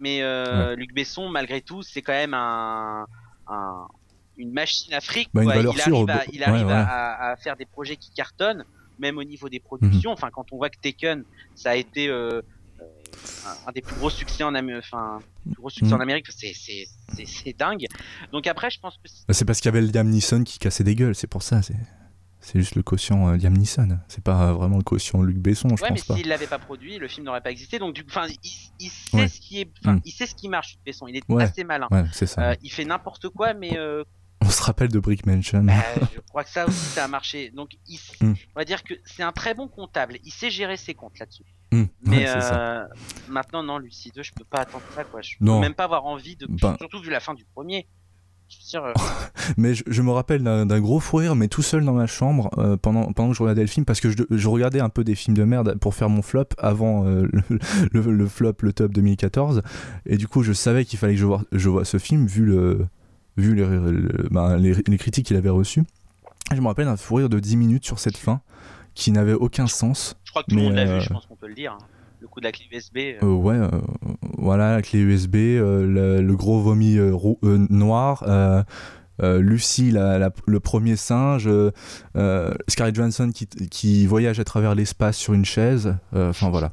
[0.00, 3.06] Mais euh, Luc Besson, malgré tout, c'est quand même un,
[3.48, 3.86] un-
[4.36, 5.28] une machine fric.
[5.34, 5.56] Bah, une quoi.
[5.56, 6.84] valeur il sûre, arrive, à, il ouais, arrive à- voilà.
[6.86, 8.64] à, à faire des projets qui cartonnent,
[8.98, 10.10] même au niveau des productions.
[10.12, 11.24] Enfin, quand on voit que Taken,
[11.54, 12.40] ça a été euh,
[12.80, 12.84] euh,
[13.66, 15.98] un, des plus gros succès en Amérique, enfin, plus gros succès Mhm.
[15.98, 17.86] en Amérique, c'est dingue.
[18.32, 20.44] Donc après, je pense que c'est- Bah, C'est parce qu'il y avait le Liam Neeson
[20.44, 21.62] qui cassait des gueules, c'est pour ça.
[21.62, 21.74] C'est
[22.50, 23.98] c'est juste le quotient euh, Liam Neeson.
[24.08, 26.16] C'est pas vraiment le quotient Luc Besson, je ouais, mais pense pas.
[26.16, 27.78] s'il l'avait pas produit, le film n'aurait pas existé.
[27.78, 28.04] Donc du
[28.42, 29.28] il, il sait Ouais.
[29.28, 30.00] ce qui est, Mhm.
[30.04, 30.74] il sait ce qui marche.
[30.76, 31.42] Luc Besson, il est Ouais.
[31.44, 31.88] assez malin.
[31.90, 32.50] Ouais, c'est ça.
[32.50, 34.02] Euh, il fait n'importe quoi, mais euh,
[34.40, 35.64] On se rappelle de Brick Mansion.
[35.64, 35.72] bah,
[36.14, 37.50] je crois que ça aussi ça a marché.
[37.50, 38.32] Donc il, s- Mm.
[38.54, 40.16] on va dire que c'est un très bon comptable.
[40.24, 41.44] Il sait gérer ses comptes là-dessus.
[41.70, 42.60] Hmm, Mais ouais, c'est ça.
[42.82, 42.84] euh,
[43.28, 45.20] maintenant, non, Lucie 2, je peux pas attendre ça, quoi.
[45.20, 45.60] Je peux Non.
[45.60, 46.46] même pas avoir envie de.
[46.48, 47.86] Ben- Surtout vu la fin du premier.
[48.48, 48.92] Je veux dire, euh,
[49.56, 52.50] Mais je, je me rappelle d'un gros fou rire, mais tout seul dans ma chambre,
[52.58, 55.04] euh, pendant, pendant que je regardais le film, parce que je, je regardais un peu
[55.04, 57.58] des films de merde pour faire mon flop avant euh, le,
[57.92, 59.62] le- le flop, le top 2014.
[60.06, 62.44] Et du coup, je savais qu'il fallait que je vois, je vois ce film, vu,
[62.44, 62.86] le,
[63.36, 65.84] vu les, le- ben, les, les critiques qu'il avait reçues.
[66.50, 68.40] Et Je me rappelle d'un fou rire de 10 minutes sur cette fin,
[68.94, 70.16] qui n'avait aucun sens.
[70.24, 71.76] je crois que tout le monde l'a vu, je pense qu'on peut le dire.
[72.20, 72.96] Le coup de la clé USB.
[72.96, 73.68] euh, Euh, ouais, euh,
[74.38, 76.96] voilà, la clé USB, le, gros vomi
[77.70, 78.24] noir,
[79.20, 81.48] Lucie, la- le premier singe,
[82.68, 86.72] Scarlett Johansson qui, qui voyage à travers l'espace sur une chaise, enfin voilà.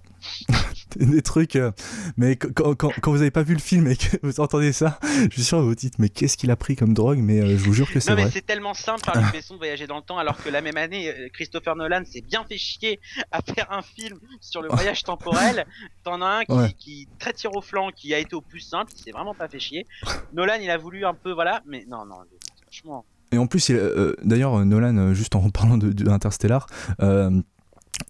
[0.95, 1.71] Des trucs, euh,
[2.15, 4.71] mais qu- quand, quand, quand vous avez pas vu le film et que vous entendez
[4.71, 7.19] ça, je suis sûr que vous dites, mais qu'est-ce qu'il a pris comme drogue?
[7.19, 8.31] Mais euh, je vous jure que c'est Non mais vrai.
[8.31, 11.09] c'est tellement simple par Besson de voyager dans le temps alors que la même année
[11.09, 12.99] euh, Christopher Nolan s'est bien fait chier
[13.31, 15.65] à faire un film sur le voyage temporel.
[16.03, 16.73] T'en as un qui, Ouais.
[16.77, 19.49] qui très tire au flanc, qui a été au plus simple, il s'est vraiment pas
[19.49, 19.85] fait chier.
[20.33, 22.15] Nolan il a voulu un peu voilà, mais non non
[22.63, 23.05] franchement.
[23.31, 26.67] Et en plus, il- euh, d'ailleurs, Nolan, juste en parlant de, de Interstellar,
[27.01, 27.31] euh,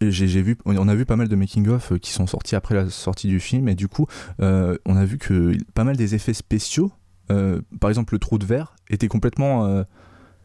[0.02, 2.89] j'ai vu, on a vu pas mal de making-of euh, qui sont sortis après la
[2.89, 4.08] sortie du film, et du coup,
[4.41, 6.91] euh, on a vu que pas mal des effets spéciaux,
[7.32, 9.84] euh, par exemple le trou de verre, était complètement, euh,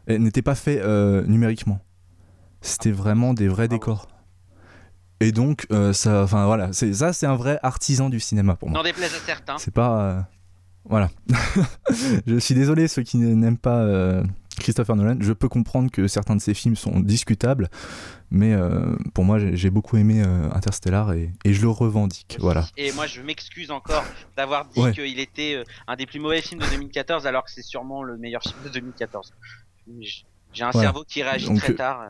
[0.07, 0.81] n'était pas fait
[1.27, 1.79] numériquement.
[2.61, 4.07] C'était vraiment des vrais Ah décors.
[5.19, 8.79] Et donc, ça, enfin voilà, c'est ça, c'est un vrai artisan du cinéma pour moi.
[8.79, 9.57] N'en déplaise à certains.
[9.57, 10.27] C'est pas.
[10.85, 11.09] Voilà.
[12.25, 14.23] je suis désolé, ceux qui n'aiment pas
[14.61, 15.17] Christopher Nolan.
[15.19, 17.69] Je peux comprendre que certains de ses films sont discutables,
[18.29, 22.37] mais euh, pour moi, j'ai beaucoup aimé euh, Interstellar et, et je le revendique.
[22.39, 22.67] Voilà.
[22.77, 24.03] Et moi, je m'excuse encore
[24.37, 24.91] d'avoir dit Ouais.
[24.93, 28.17] qu'il était euh, un des plus mauvais films de 2014, alors que c'est sûrement le
[28.17, 29.33] meilleur film de 2014.
[29.99, 30.87] J- J'ai un Voilà.
[30.87, 32.03] cerveau qui réagit Donc, très tard.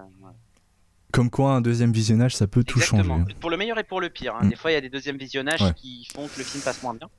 [1.12, 3.20] Comme quoi, un deuxième visionnage, ça peut tout Exactement.
[3.20, 3.36] changer.
[3.40, 4.34] Pour le meilleur et pour le pire.
[4.36, 4.46] hein.
[4.46, 4.50] Mm.
[4.50, 5.74] Des fois, il y a des deuxièmes visionnages Ouais.
[5.74, 7.10] qui font que le film passe moins bien.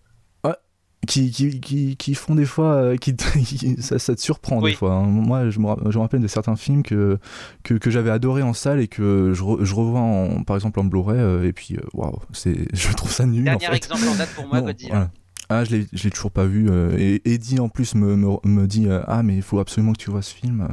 [1.09, 2.75] Qui, qui, qui, qui font des fois.
[2.75, 3.17] euh, qui,
[3.81, 4.71] ça, ça te surprend Oui.
[4.71, 4.95] des fois.
[4.95, 5.03] hein.
[5.07, 7.19] Moi, je me, je me rappelle de certains films que,
[7.65, 10.79] que, que j'avais adoré en salle et que je, re- je revois en, par exemple
[10.79, 13.41] en Blu-ray, euh, et puis, euh, waouh, c'est- je trouve ça nul.
[13.49, 13.77] en Dernier fait.
[13.77, 14.91] exemple en date pour moi, Non, Godzilla.
[14.93, 15.11] voilà.
[15.49, 16.71] Ah, je l'ai, toujours pas vu.
[16.71, 19.93] euh, et Eddie en plus me, me, me dit euh, Ah, mais il faut absolument
[19.93, 20.67] que tu vois ce film.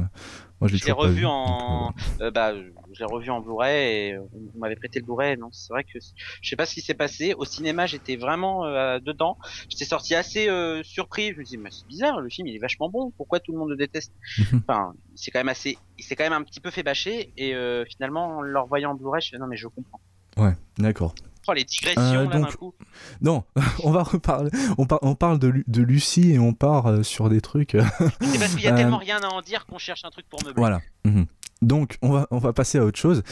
[0.60, 1.26] Moi, je l'ai toujours pas revu vu.
[1.26, 2.52] en, donc, euh, bah,
[3.00, 4.22] l'ai revu en Blu-ray et euh,
[4.54, 5.36] on m'avait prêté le Blu-ray.
[5.36, 5.98] Non, c'est vrai que
[6.40, 7.34] je sais pas ce qui s'est passé.
[7.34, 9.38] Au cinéma, j'étais vraiment euh, dedans.
[9.68, 11.32] J'étais sorti assez euh, surpris.
[11.32, 13.12] Je me dis, mais c'est bizarre, le film il est vachement bon.
[13.16, 14.12] Pourquoi tout le monde le déteste?
[14.38, 14.62] Mhm.
[14.68, 17.32] Enfin, c'est quand même assez, il s'est quand même un petit peu fait bâcher.
[17.36, 20.00] Et euh, finalement, en le revoyant en Blu-ray, je fais non mais je comprends.
[20.36, 21.14] Ouais, d'accord.
[21.48, 22.74] Oh les digressions Euh, là d'un donc- coup.
[23.22, 23.44] Non,
[23.84, 24.50] on va reparler.
[24.78, 27.74] On, par- on parle de, Lu- de Lucie et on part euh, sur des trucs.
[27.74, 27.82] euh,
[28.20, 30.40] C'est parce qu'il y a tellement rien à en dire qu'on cherche un truc pour
[30.44, 30.54] meubler.
[30.60, 30.80] Voilà.
[31.04, 31.26] Mhm.
[31.62, 33.22] Donc, on va, on va passer à autre chose.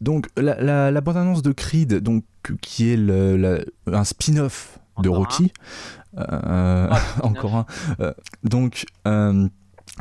[0.00, 2.24] Donc, la, la, la bande-annonce de Creed, donc,
[2.62, 3.60] qui est le- la-
[3.98, 5.52] un spin-off de Rocky.
[6.16, 6.90] Euh,
[7.22, 7.66] encore un.
[8.00, 9.48] Euh, donc, euh,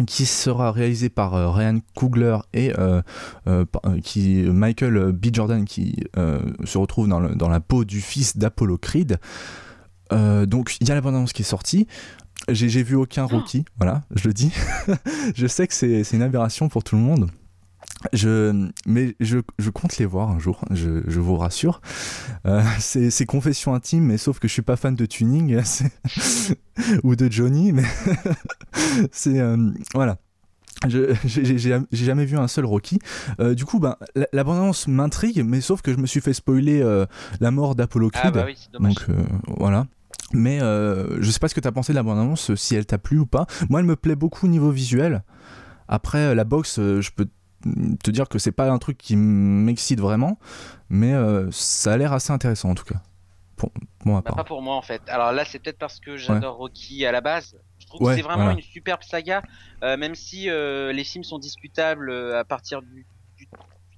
[0.05, 3.01] qui sera réalisé par euh, Ryan Coogler et euh,
[3.47, 3.65] euh,
[4.03, 5.27] qui, Michael B.
[5.33, 9.17] Jordan qui se retrouve dans, dans, la peau du fils d'Apollo Creed.
[10.12, 11.88] donc il y a la bande qui est sortie.
[12.49, 14.53] J'ai vu aucun Rocky, voilà, je le dis.
[15.36, 17.29] je sais que c'est une aberration pour tout le monde.
[18.13, 21.81] Je, mais je, je, compte les voir un jour, je, je vous rassure.
[22.45, 25.60] Euh, c'est confession intime, mais sauf que je suis pas fan de tuning
[27.03, 27.86] ou de Johnny, mais
[29.12, 30.17] c'est euh, voilà.
[30.86, 31.15] J'ai
[31.91, 32.99] jamais vu un seul Rocky.
[33.39, 33.95] Euh, du coup, ben,
[34.31, 37.05] l'abondance m'intrigue, mais sauf que je me suis fait spoiler euh,
[37.39, 38.33] la mort d'Apollo ah, Creed.
[38.36, 39.23] Ah bah oui, donc euh,
[39.57, 39.88] voilà.
[40.33, 42.97] Mais je sais pas ce que tu as pensé de la bande-annonce, si elle t'a
[42.97, 43.47] plu ou pas.
[43.69, 45.23] Moi, elle me plaît beaucoup au niveau visuel.
[45.88, 47.27] Après, la boxe, je peux
[48.03, 50.39] te dire que c'est pas un truc qui m'excite vraiment,
[50.89, 53.01] mais euh, ça a l'air assez intéressant en tout cas.
[53.55, 53.71] Pour,
[54.05, 55.01] moi, bah, pas pour moi en fait.
[55.07, 57.57] Alors là, c'est peut-être parce que j'adore Rocky à la base.
[57.79, 59.41] Je trouve que c'est vraiment une superbe saga,
[59.83, 63.05] euh, même si euh, les films sont discutables à partir du,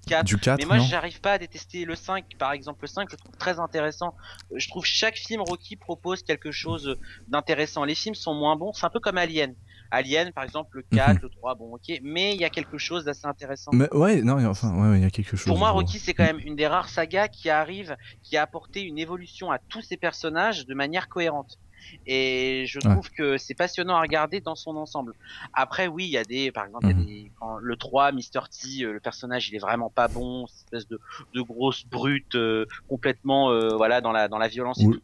[0.09, 0.25] 4.
[0.25, 2.25] Du 4 mais moi, j'arrive pas à détester le 5.
[2.37, 4.15] Par exemple, le 5, je trouve très intéressant.
[4.55, 7.83] Je trouve chaque film Rocky propose quelque chose d'intéressant.
[7.83, 8.73] Les films sont moins bons.
[8.73, 9.55] C'est un peu comme Alien.
[9.91, 11.19] Alien, par exemple, le 4, mhm.
[11.23, 13.71] le 3, bon, ok, mais il y a quelque chose d'assez intéressant.
[13.73, 15.45] Mais ouais, non, enfin, ouais, il y a quelque chose.
[15.45, 18.82] Pour moi, Rocky, c'est quand même une des rares sagas qui arrive, qui a apporté
[18.82, 21.58] une évolution à tous ses personnages de manière cohérente.
[22.06, 25.13] Et je trouve que c'est passionnant à regarder dans son ensemble.
[25.54, 27.06] Après, oui, il y a des, par exemple, mhm.
[27.06, 28.19] des, quand le 3, Mr.
[28.52, 30.99] T, euh, le personnage, il est vraiment pas bon, espèce de,
[31.34, 35.02] de grosse brute, euh, complètement, euh, voilà, dans la, dans la violence et tout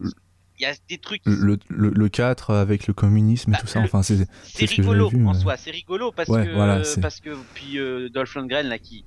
[0.60, 1.22] il y a des trucs.
[1.26, 4.26] Le, le, le 4 avec le communisme et bah, tout ça, enfin, c'est
[4.66, 9.06] rigolo en soi, c'est rigolo parce que, parce que, puis euh, Dolph Lundgren là qui.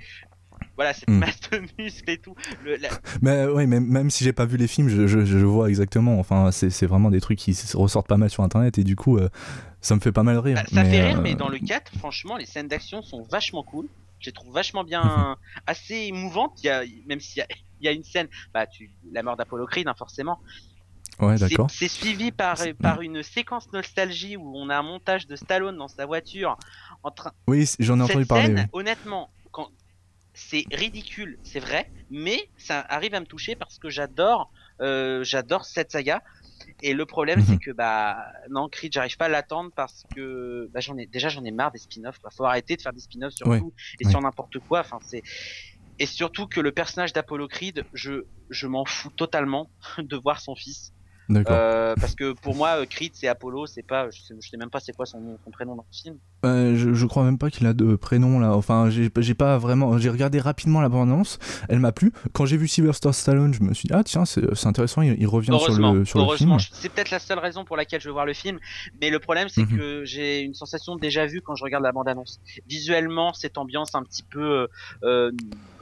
[0.74, 1.18] Voilà, cette mm.
[1.18, 2.36] masse de muscles et tout.
[3.22, 6.20] Mais ouais, même, même si j'ai pas vu les films, je, je, je vois exactement.
[6.20, 9.28] Enfin, c'est vraiment des trucs qui ressortent pas mal sur internet et du coup, euh,
[9.80, 10.56] ça me fait pas mal rire.
[10.56, 13.64] Bah, ça fait rire, euh, mais dans le 4, franchement, les scènes d'action sont vachement
[13.64, 13.86] cool.
[14.20, 15.36] Je les trouve vachement bien, mhm.
[15.66, 16.52] assez émouvantes.
[16.62, 17.46] Il y a, même s'il y a,
[17.80, 20.38] il y a une scène, bah, tu, la mort d'Apollo Creed, hein, forcément.
[21.68, 25.88] C'est suivi par, par une séquence nostalgie où on a un montage de Stallone dans
[25.88, 26.56] sa voiture
[27.02, 27.32] en train.
[27.46, 28.64] Oui, j'en ai entendu parler.
[28.72, 29.68] Honnêtement, quand...
[30.34, 35.64] c'est ridicule, c'est vrai, mais ça arrive à me toucher parce que j'adore, euh, j'adore
[35.64, 36.22] cette saga.
[36.82, 37.60] Et le problème, c'est mhm.
[37.60, 41.44] que bah non, Creed, j'arrive pas à l'attendre parce que bah, j'en ai déjà j'en
[41.44, 42.18] ai marre des spin-offs.
[42.24, 44.80] Il faut arrêter de faire des spin-offs sur tout et sur n'importe quoi.
[44.80, 45.22] Enfin, c'est
[46.00, 50.54] et surtout que le personnage d'Apollo Creed, je je m'en fous totalement de voir son
[50.54, 50.92] fils.
[51.30, 54.80] Euh, parce que pour moi, Creed c'est Apollo, c'est pas, je sais, sais, même pas
[54.80, 56.16] c'est quoi son, son, prénom dans le film.
[56.44, 58.54] Euh, je, je, crois même pas qu'il a de prénom là.
[58.54, 59.98] Enfin, j'ai pas vraiment.
[59.98, 61.38] J'ai regardé rapidement la bande-annonce,
[61.68, 62.12] elle m'a plu.
[62.32, 65.58] Quand j'ai vu Sylvester Stallone, je me suis dit ah tiens c'est intéressant, il, revient
[65.60, 66.56] sur le sur le film.
[66.72, 68.58] C'est peut-être la seule raison pour laquelle je veux voir le film,
[69.00, 69.78] mais le problème c'est mhm.
[69.78, 72.40] que j'ai une sensation déjà vue quand je regarde la bande-annonce.
[72.66, 74.68] Visuellement, cette ambiance un petit peu,
[75.02, 75.30] euh,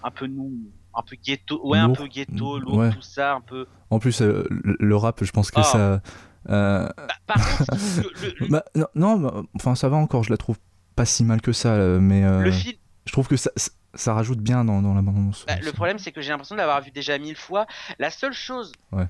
[0.02, 0.52] un peu nous
[0.96, 3.66] un peu ghetto, ouais, un peu ghetto, lourd, tout ça, un peu.
[3.90, 5.64] En plus, euh, le, rap, je pense que ah.
[5.64, 6.02] ça.
[6.48, 6.88] Euh...
[6.96, 7.74] Bah, par contre,
[8.40, 10.58] le, bah, non, bah, enfin, ça va encore, je la trouve
[10.94, 12.24] pas si mal que ça, euh, mais.
[12.24, 12.76] Euh, le film.
[13.04, 13.50] Je trouve que ça,
[13.94, 16.60] ça, rajoute bien dans, dans la bande bah, le problème, c'est que j'ai l'impression de
[16.60, 17.66] l'avoir vu déjà mille fois.
[18.00, 19.06] La seule chose ouais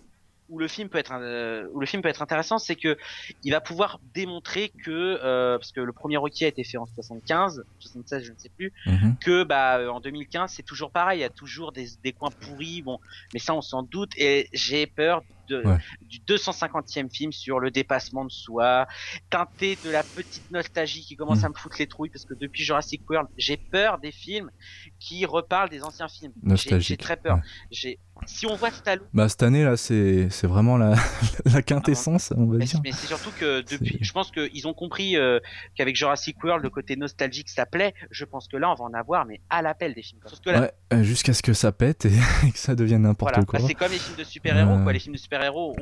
[0.49, 2.97] où le film peut être euh, où le film peut être intéressant, c'est que
[3.43, 4.91] il va pouvoir démontrer que
[5.23, 8.51] euh, parce que le premier Rocky a été fait en 75, 76, je ne sais
[8.51, 9.17] plus, mhm.
[9.21, 12.83] que bah en 2015 c'est toujours pareil, il y a toujours des, des coins pourris,
[12.83, 12.99] bon,
[13.35, 15.63] mais ça on s'en doute et j'ai peur de,
[16.03, 18.87] du 250e film sur le dépassement de soi,
[19.31, 21.45] teinté de la petite nostalgie qui commence mhm.
[21.45, 24.51] à me foutre les trouilles parce que depuis Jurassic World, j'ai peur des films
[24.99, 26.33] qui reparlent des anciens films.
[26.55, 27.39] J'ai très peur.
[27.71, 29.07] J'ai si on voit Stallone.
[29.13, 30.95] Bah, cette année là, c'est vraiment la,
[31.45, 32.81] la quintessence, on va mais dire.
[32.85, 35.39] Mais c'est surtout que depuis, je pense qu'ils ont compris euh,
[35.75, 37.95] qu'avec Jurassic World, le côté nostalgique ça plaît.
[38.11, 40.21] Je pense que là, on va en avoir, mais à l'appel des films.
[40.47, 42.05] ouais, euh, jusqu'à ce que ça pète
[42.45, 43.47] et, que ça devienne n'importe voilà.
[43.47, 43.59] quoi.
[43.59, 44.93] Bah, c'est comme les films de super-héros, quoi.
[44.93, 45.77] Les films de super-héros,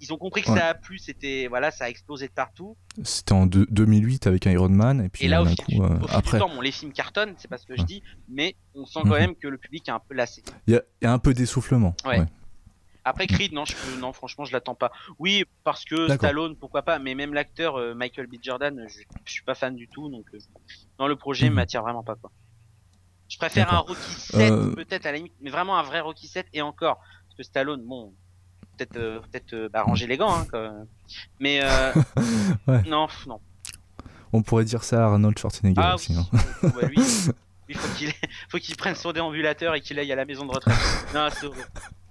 [0.00, 2.76] ils ont compris que ça a plu, c'était voilà, ça a explosé de partout.
[3.02, 6.38] C'était en 2008 avec Iron Man et puis et là, au, coup, euh, après.
[6.38, 9.10] Temps, bon, les films cartonnent, c'est pas ce que je dis, mais on sent quand
[9.10, 9.18] mhm.
[9.18, 10.44] même que le public est un peu lassé.
[10.68, 11.96] Il y, a un peu d'essoufflement.
[12.04, 12.24] Ouais.
[13.04, 14.92] Après Creed, non, je non, franchement, je l'attends pas.
[15.18, 18.36] Oui, parce que Stallone, pourquoi pas, mais même l'acteur euh, Michael B.
[18.40, 20.38] Jordan, je, suis pas fan du tout, donc euh,
[20.98, 21.56] dans le projet, mhm.
[21.56, 22.30] m'attire vraiment pas quoi.
[23.28, 26.46] Je préfère un Rocky 7 peut-être à la limite, mais vraiment un vrai Rocky 7
[26.52, 28.14] et encore, parce que Stallone, bon,
[28.76, 30.86] peut-être euh, peut-être euh, bah, ranger les gants hein,
[31.40, 31.92] mais euh,
[32.86, 33.40] non non
[34.32, 36.18] on pourrait dire ça à Arnold Schwarzenegger ah, aussi oui.
[36.32, 36.72] Hein.
[36.80, 36.98] bah, lui,
[37.74, 38.12] Il faut qu'il
[38.48, 40.76] faut qu'il prenne son déambulateur et qu'il aille à la maison de retraite.
[41.14, 41.28] non,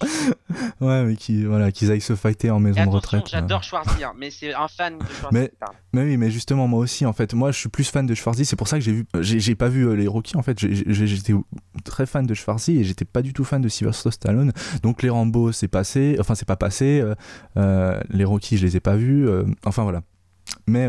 [0.81, 3.27] ouais, mais qui, voilà, qu'ils aillent se fighter en maison de retraite.
[3.29, 5.33] J'adore Schwarzy, hein, mais c'est un fan de Schwarzy.
[5.33, 5.51] Mais,
[5.93, 8.45] mais oui, mais justement, moi aussi, en fait, moi, je suis plus fan de Schwarzy.
[8.45, 10.37] C'est pour ça que j'ai vu, j'ai pas vu euh, les Rocky.
[10.37, 11.33] En fait, j'étais
[11.83, 14.51] très fan de Schwarzy et j'étais pas du tout fan de Sylvester Stallone.
[14.81, 16.17] Donc les Rambo, c'est passé.
[16.19, 17.01] Enfin, c'est pas passé.
[17.01, 17.15] Euh,
[17.57, 19.27] euh, les Rocky, je les ai pas vus.
[19.65, 20.01] enfin voilà.
[20.67, 20.87] Mais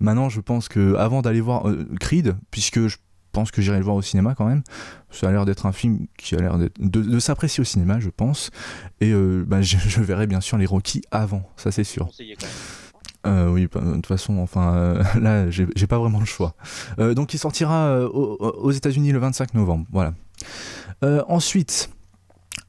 [0.00, 1.66] maintenant, je pense que avant d'aller voir
[1.98, 2.96] Creed, puisque je
[3.38, 4.62] pense que j'irai le voir au cinéma quand même.
[5.10, 8.10] Ça a l'air d'être un film qui a l'air de, de s'apprécier au cinéma, je
[8.10, 8.50] pense.
[9.00, 12.08] Et euh, bah, je, verrai bien sûr les Rocky avant, ça c'est sûr.
[13.26, 16.54] Euh, oui, bah, de toute façon, enfin, euh, là, j'ai pas vraiment le choix.
[16.98, 19.86] donc, il sortira aux, États-Unis le 25 novembre.
[19.92, 20.14] Voilà.
[21.28, 21.90] ensuite,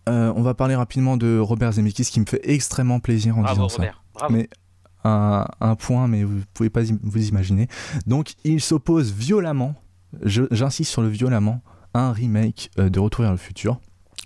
[0.06, 3.84] on va parler rapidement de Robert Zemeckis, qui me fait extrêmement plaisir en disant ça.
[4.30, 4.50] Mais
[5.04, 7.68] un, un, point, mais vous pouvez pas vous imaginer.
[8.06, 9.74] Donc, il s'oppose violemment
[10.24, 11.62] j'insiste sur le violemment,
[11.94, 13.80] un remake euh, de Retour vers le futur.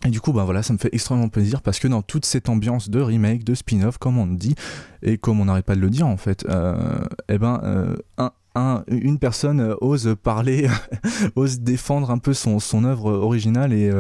[0.06, 2.50] Et du coup, bah voilà, ça me fait extrêmement plaisir parce que dans toute cette
[2.50, 4.56] ambiance de remake, de spin-off, comme on dit,
[5.02, 7.96] et comme on n'arrête pas de le dire en fait, euh, eh ben, euh,
[8.54, 10.68] un, une personne ose parler,
[11.38, 13.92] ose défendre un peu son, son œuvre originale et,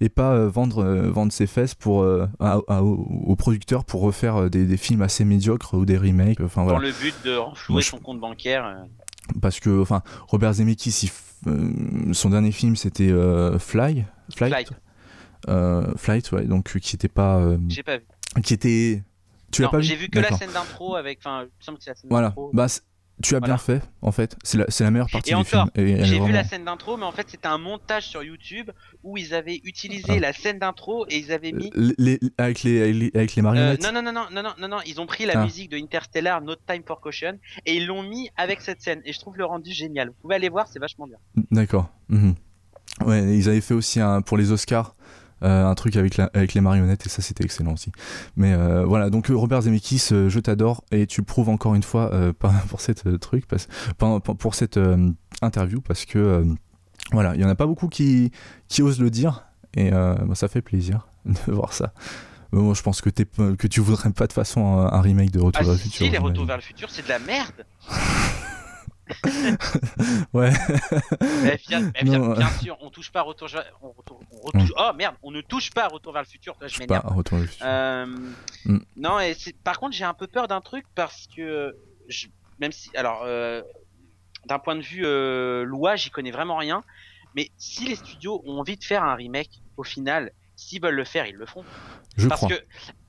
[0.00, 2.04] et pas vendre, vendre ses fesses pour,
[2.40, 6.40] aux producteurs pour refaire des, films assez médiocres ou des remakes.
[6.40, 8.84] Enfin, Dans le but de renflouer son compte bancaire
[9.40, 11.10] parce que enfin Robert Zemeckis
[11.46, 14.52] euh, son dernier film c'était euh, Fly Flight.
[14.52, 14.70] Flight.
[15.48, 18.04] Euh, Flight ouais donc qui était pas j'ai pas vu.
[18.42, 19.02] qui était
[19.52, 21.78] tu l'as pas vu j'ai vu que la scène d'intro avec enfin il me semble
[21.78, 22.34] que c'est la scène voilà.
[22.52, 22.66] bah
[23.22, 24.36] tu as bien fait, en fait.
[24.42, 26.04] C'est la, la, meilleure partie et du encore, film.
[26.04, 28.70] J'ai vu la scène d'intro, mais en fait, c'était un montage sur YouTube
[29.02, 30.20] où ils avaient utilisé ah.
[30.20, 31.70] la scène d'intro et ils avaient mis.
[31.74, 35.00] Les, avec, les, avec les marionnettes euh, non, non, non, non, non, non, non, ils
[35.00, 35.44] ont pris la ah.
[35.44, 39.00] musique de Interstellar, No Time for Caution, et ils l'ont mis avec cette scène.
[39.04, 40.08] Et je trouve le rendu génial.
[40.08, 41.18] Vous pouvez aller voir, c'est vachement bien.
[41.50, 41.90] D'accord.
[42.08, 42.34] Mhm.
[43.04, 44.94] Ouais, ils avaient fait aussi un, pour les Oscars.
[45.44, 47.92] Euh, un truc avec, la, avec les marionnettes et ça c'était excellent aussi.
[48.36, 52.10] Mais euh, voilà, donc euh, Robert Zemeckis, je t'adore et tu prouves encore une fois
[52.68, 53.68] pour cette truc, parce,
[54.38, 54.80] pour cette
[55.42, 56.46] interview parce que
[57.12, 58.32] voilà, il y en a pas beaucoup qui,
[58.68, 59.44] qui osent le dire
[59.76, 59.90] et
[60.34, 61.92] ça fait plaisir de voir ça.
[62.52, 65.60] moi, je pense que, es, que tu voudrais pas de façon un, remake de Retour
[65.60, 66.06] ah, vers le futur.
[66.06, 67.66] Si, les Retours vers le futur, c'est de la merde.
[70.32, 70.52] ouais.
[71.68, 73.48] bien, bien, sûr, on touche pas à Retour,
[73.82, 74.68] on, on hmm.
[74.78, 76.56] Oh merde, on ne touche pas à Retour vers le futur.
[76.60, 77.04] je m'énerve.
[77.62, 78.06] Euh,
[78.64, 78.78] hmm.
[78.96, 81.76] Non, et par contre, j'ai un peu peur d'un truc parce que
[82.08, 82.26] je...
[82.58, 83.62] même si, alors, euh,
[84.46, 86.82] d'un point de vue euh, loi, j'y connais vraiment rien.
[87.34, 91.04] Mais si les studios ont envie de faire un remake, au final, s'ils veulent le
[91.04, 91.64] faire, ils le font.
[92.16, 92.54] Je Parce que,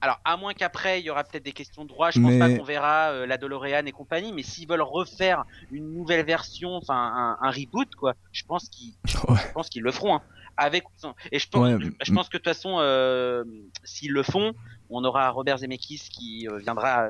[0.02, 2.50] alors, à moins qu'après, il y aura peut-être des questions de droit, je pense pas
[2.50, 7.38] qu'on verra euh, la DeLorean et compagnie, mais s'ils veulent refaire une nouvelle version, enfin,
[7.40, 10.22] un, reboot, quoi, je pense qu'ils, je pense qu'ils le feront, hein.
[10.58, 10.86] Avec,
[11.34, 13.44] et je pense, je pense que de toute façon, euh,
[13.84, 14.54] s'ils le font,
[14.90, 17.10] on aura Robert Zemeckis qui euh, viendra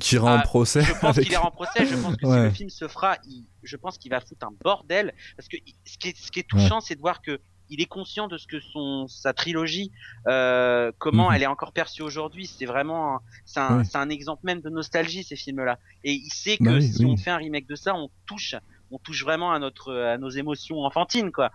[0.00, 0.82] qui ira en procès.
[0.82, 1.86] Je pense qu'il ira en procès.
[1.86, 3.16] Je pense que si le film se fera,
[3.62, 5.14] je pense qu'il va foutre un bordel.
[5.36, 7.40] Parce que ce qui est, ce qui est touchant, c'est de voir que
[7.70, 9.92] il est conscient de ce que son sa trilogie,
[10.26, 11.36] euh, comment mhm.
[11.36, 12.46] elle est encore perçue aujourd'hui.
[12.46, 15.78] C'est vraiment, c'est un, un, exemple même de nostalgie ces films-là.
[16.04, 18.56] Et il sait que bah si on fait un remake de ça, on touche,
[18.90, 21.50] on touche vraiment à notre, à nos émotions enfantines, quoi.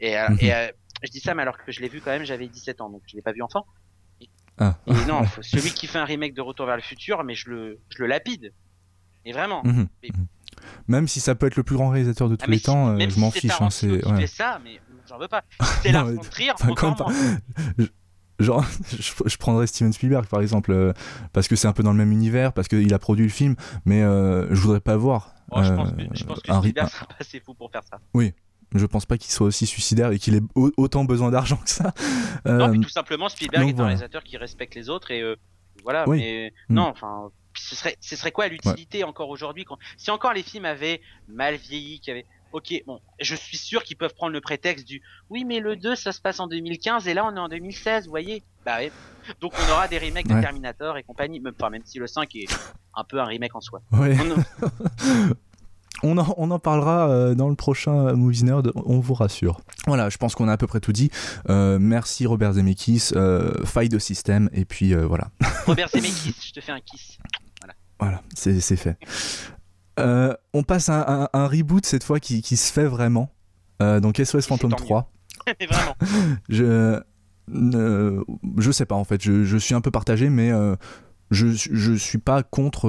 [0.00, 0.38] Et, euh, mhm.
[0.40, 0.68] et euh,
[1.02, 3.02] je dis ça, mais alors que je l'ai vu quand même, j'avais 17 ans, donc
[3.06, 3.66] je l'ai pas vu enfant.
[4.20, 4.28] Et,
[4.58, 4.76] ah.
[5.08, 7.98] non, celui qui fait un remake de Retour vers le futur, mais je le, je
[8.02, 8.52] le lapide.
[9.24, 9.62] Et vraiment.
[9.64, 9.88] Mhm.
[10.88, 13.20] Même si ça peut être le plus grand réalisateur de ah, tous les temps, je
[13.20, 13.60] m'en fiche.
[13.60, 14.26] Hein, c'est ouais.
[14.26, 14.80] ça, mais
[15.10, 15.42] j'en veux pas.
[15.82, 16.52] C'est la Trier,
[18.38, 18.64] genre
[18.98, 20.94] je, prendrais Steven Spielberg par exemple euh,
[21.34, 23.54] parce que c'est un peu dans le même univers parce qu'il a produit le film
[23.84, 27.04] mais euh, je voudrais pas voir oh, je, pense que, je, pense que, Spielberg sera
[27.04, 27.98] pas assez fou pour faire ça.
[28.14, 28.32] Oui
[28.74, 31.92] je pense pas qu'il soit aussi suicidaire et qu'il ait autant besoin d'argent que ça.
[32.46, 35.22] Non mais tout simplement Spielberg est un réalisateur qui respecte les autres et
[35.82, 36.74] voilà mais mm.
[36.74, 40.64] non enfin ce serait ce serait quoi l'utilité encore aujourd'hui quand si encore les films
[40.64, 44.86] avaient mal vieilli qui avaient ok, bon, je suis sûr qu'ils peuvent prendre le prétexte
[44.86, 47.48] du oui, mais le 2 ça se passe en 2015 et là on est en
[47.48, 48.42] 2016, vous voyez?
[48.64, 48.90] Bah oui.
[49.40, 52.34] Donc on aura des remakes de Terminator et compagnie, même, enfin, même si le 5
[52.36, 52.46] est
[52.94, 53.80] un peu un remake en soi.
[56.02, 59.60] On, en, on en, parlera euh, dans le prochain Movie Nerd, on vous rassure.
[59.86, 61.10] Voilà, je pense qu'on a à peu près tout dit.
[61.50, 65.28] Euh, merci Robert Zemeckis, euh, faille de système, et puis voilà.
[65.66, 67.18] Robert Zemeckis, je te fais un kiss.
[67.60, 68.96] Voilà, voilà c'est fait.
[70.00, 73.30] Euh, on passe à un, reboot cette fois qui, se fait vraiment.
[73.82, 75.10] Euh, donc SOS Phantom 3.
[75.70, 75.96] vraiment.
[76.48, 77.00] je,
[78.58, 80.50] je sais pas en fait, je, suis un peu partagé, mais
[81.30, 82.88] je, je suis pas contre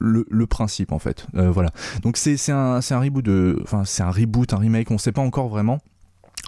[0.00, 1.26] le, le, principe en fait.
[1.34, 1.70] voilà.
[2.02, 3.58] Donc c'est un, un reboot de.
[3.62, 5.78] Enfin, c'est un reboot, un remake, on sait pas encore vraiment.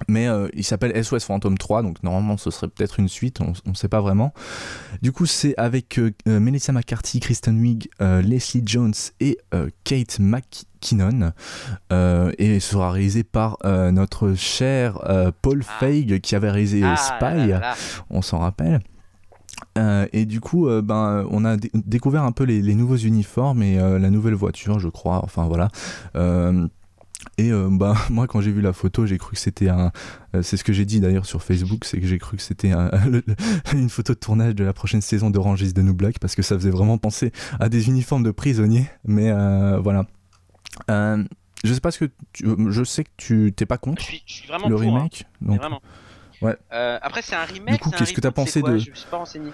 [0.08, 3.52] Mais euh, il s'appelle SOS Phantom 3, donc normalement ce serait peut-être une suite, on
[3.68, 4.34] ne sait pas vraiment.
[5.02, 9.38] Du coup, c'est avec euh, euh, Melissa McCarthy, Kristen Wiig, Leslie Jones et
[9.84, 11.32] Kate McKinnon.
[11.90, 15.00] et sera réalisé par notre cher
[15.42, 15.72] Paul ah.
[15.80, 17.52] Feig qui avait réalisé ah Spy,
[18.10, 18.80] on s'en rappelle.
[20.12, 24.10] et du coup, ben, on a découvert un peu les, les, nouveaux uniformes et la
[24.10, 25.20] nouvelle voiture, je crois.
[25.22, 25.70] Enfin voilà.
[27.38, 29.92] Et euh, bah, moi, quand j'ai vu la photo, j'ai cru que c'était un.
[30.34, 32.72] Euh, c'est ce que j'ai dit d'ailleurs sur Facebook, c'est que j'ai cru que c'était
[33.72, 36.42] une photo de tournage de la prochaine saison d'Orange is the New Black parce que
[36.42, 38.86] ça faisait vraiment penser à des uniformes de prisonniers.
[39.04, 40.06] Mais euh, voilà.
[40.88, 44.48] je sais pas ce que tu, je sais que tu t'es pas contre je suis,
[44.48, 44.80] vraiment le hein.
[44.80, 45.26] remake.
[45.40, 45.82] Donc, vraiment.
[46.42, 46.56] Ouais.
[46.70, 47.74] après, c'est un remake.
[47.74, 49.50] Du coup, qu'est-ce que tu as pensé de Je me suis pas renseigné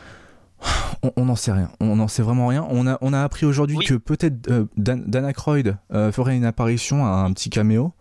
[1.16, 2.66] on n'en sait rien, on n'en sait vraiment rien.
[2.70, 6.44] On a, on a appris aujourd'hui que peut-être euh, Dan, Dana Croyd euh, ferait une
[6.44, 7.92] apparition à un petit caméo.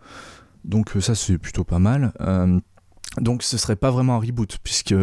[0.64, 2.12] Donc euh, ça c'est plutôt pas mal.
[3.18, 4.94] donc ce serait pas vraiment un reboot puisque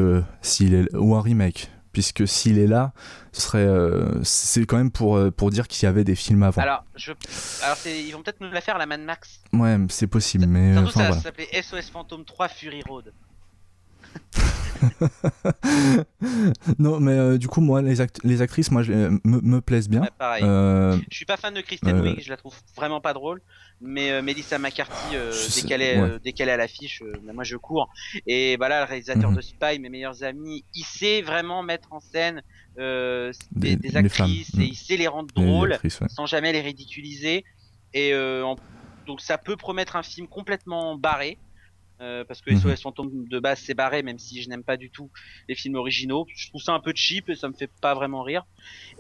[0.42, 2.94] s'il est ou un remake puisque s'il est là,
[3.32, 3.68] ce serait
[4.22, 6.62] c'est quand même pour pour dire qu'il y avait des films avant.
[6.62, 7.12] Alors, je,
[7.64, 9.40] alors ils vont peut-être nous la faire la Mad Max.
[9.52, 13.12] Ouais, c'est possible, mais surtout ça, ça s'appelait SOS Phantom 3 Fury Road.
[16.80, 20.02] non, mais euh, du coup, moi, les, les actrices, moi, me, me, plaisent bien.
[20.18, 20.44] pareil.
[20.44, 23.42] Euh, je suis pas fan de Kristen Wiig, je la trouve vraiment pas drôle.
[23.80, 25.16] Mais euh, Melissa McCarthy,
[25.54, 27.90] dès qu'elle est, à l'affiche, bah, moi je cours.
[28.26, 29.38] Et bah là, le réalisateur mhm.
[29.38, 32.42] de Spy, mes meilleurs amis, il sait vraiment mettre en scène
[32.78, 34.64] des, des, actrices et mhm.
[34.64, 35.78] il sait les rendre drôles
[36.08, 37.44] sans jamais les ridiculiser.
[37.94, 38.14] Et
[39.06, 41.38] donc ça peut promettre un film complètement barré.
[42.00, 42.78] Euh, parce que SOS mhm.
[42.78, 45.10] Phantom de base c'est barré même si je n'aime pas du tout
[45.50, 46.28] les films originaux.
[46.36, 48.46] Je trouve ça un peu cheap et ça me fait pas vraiment rire.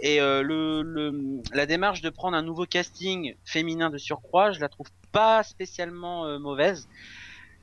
[0.02, 4.60] Et euh, le, le, la démarche de prendre un nouveau casting féminin de surcroît je
[4.60, 6.90] la trouve pas spécialement euh, mauvaise.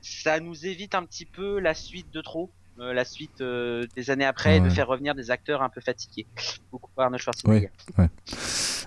[0.01, 4.25] Ça nous évite un petit peu la suite de trop la suite euh, des années
[4.25, 6.27] après de faire revenir des acteurs un peu fatigués.
[6.71, 7.69] Beaucoup par Arnold Schwarzenegger.
[7.97, 8.09] Ouais,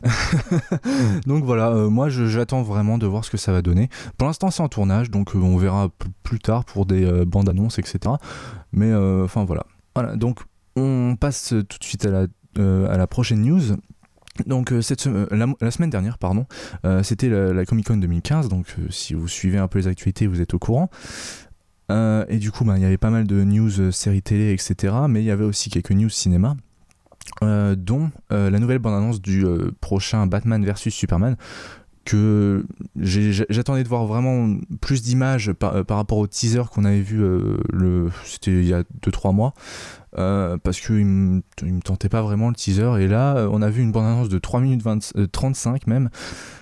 [1.26, 3.88] donc voilà, euh, moi j'attends vraiment de voir ce que ça va donner.
[4.16, 5.88] Pour l'instant c'est en tournage, donc on verra
[6.22, 8.14] plus tard pour des bandes annonces, etc.
[8.72, 9.64] Mais enfin voilà.
[9.94, 10.40] Voilà, donc
[10.76, 12.26] on passe tout de suite à la,
[12.88, 13.76] à la prochaine news.
[14.46, 16.46] Donc cette la, semaine dernière, pardon,
[17.02, 18.48] c'était la, la, Comic Con 2015.
[18.48, 20.90] Donc si vous suivez un peu les actualités, vous êtes au courant.
[21.90, 24.52] Euh, et du coup, bah, il y avait pas mal de news euh, séries télé,
[24.52, 24.94] etc.
[25.08, 26.56] Mais il y avait aussi quelques news cinéma.
[27.42, 29.44] Euh, dont la nouvelle bande-annonce du
[29.80, 31.36] prochain Batman vs Superman
[32.04, 32.64] que
[32.96, 38.50] j'attendais de voir vraiment plus d'images par, rapport au teaser qu'on avait vu le c'était
[38.50, 39.52] il y a 2-3 mois
[40.16, 43.92] parce qu'il me, me tentait pas vraiment le teaser et là on a vu une
[43.92, 44.82] bande-annonce de 3 minutes
[45.30, 46.08] 35 même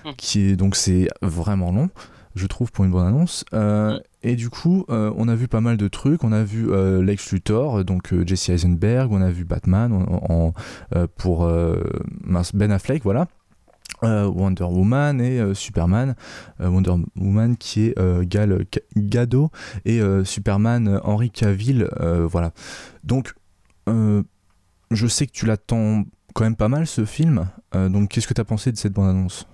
[0.03, 0.13] hum.
[0.17, 1.89] qui est donc c'est vraiment long
[2.35, 3.99] je trouve pour une bande-annonce hum.
[4.23, 6.23] Et du coup, euh, on a vu pas mal de trucs.
[6.23, 9.11] On a vu euh, Lex Luthor, donc euh, Jesse Eisenberg.
[9.11, 10.05] On a vu Batman
[11.17, 13.27] pour Ben Affleck, voilà.
[14.01, 16.15] Wonder Woman et Superman.
[16.59, 18.65] Wonder Woman qui est Gal
[18.95, 19.49] Gadot
[19.85, 21.89] et Superman Henry Cavill,
[22.29, 22.51] voilà.
[23.03, 23.33] Donc,
[23.87, 26.03] je sais que tu l'attends
[26.33, 27.47] quand même pas mal ce film.
[27.73, 29.47] donc, qu'est-ce que tu as pensé de cette bande-annonce?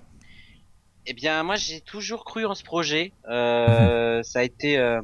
[1.06, 3.12] Eh bien, moi, j'ai toujours cru en ce projet.
[3.28, 4.78] Euh, ça a été.
[4.78, 5.00] Euh...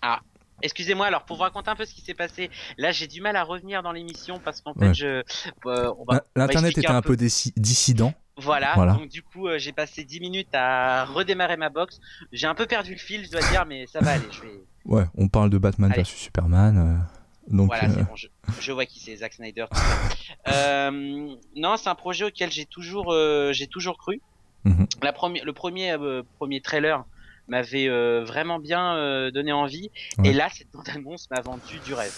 [0.00, 0.20] Ah,
[0.62, 1.06] excusez-moi.
[1.06, 3.44] Alors, pour vous raconter un peu ce qui s'est passé, là, j'ai du mal à
[3.44, 5.22] revenir dans l'émission parce qu'en fait, je.
[5.66, 5.92] Euh,
[6.36, 8.14] L'internet était un, peu, dissident.
[8.36, 12.00] Voilà, donc du coup euh, j'ai passé 10 minutes à redémarrer ma box.
[12.32, 14.24] J'ai un peu perdu le fil, je dois dire, mais ça va aller.
[14.30, 14.64] Je vais...
[14.86, 16.78] Ouais, on parle de Batman vs Superman.
[16.78, 18.28] Euh, donc, voilà, c'est bon, je,
[18.60, 19.66] je, vois qui c'est, Zack Snyder.
[20.48, 23.14] euh, non, c'est un projet auquel j'ai toujours,
[23.52, 24.20] j'ai toujours cru.
[24.64, 24.86] Mhm.
[25.02, 27.04] La première, le premier, euh, premier trailer
[27.48, 29.90] m'avait euh, vraiment bien euh, donné envie.
[30.24, 32.14] Et là, cette bande-annonce m'a vendu du rêve.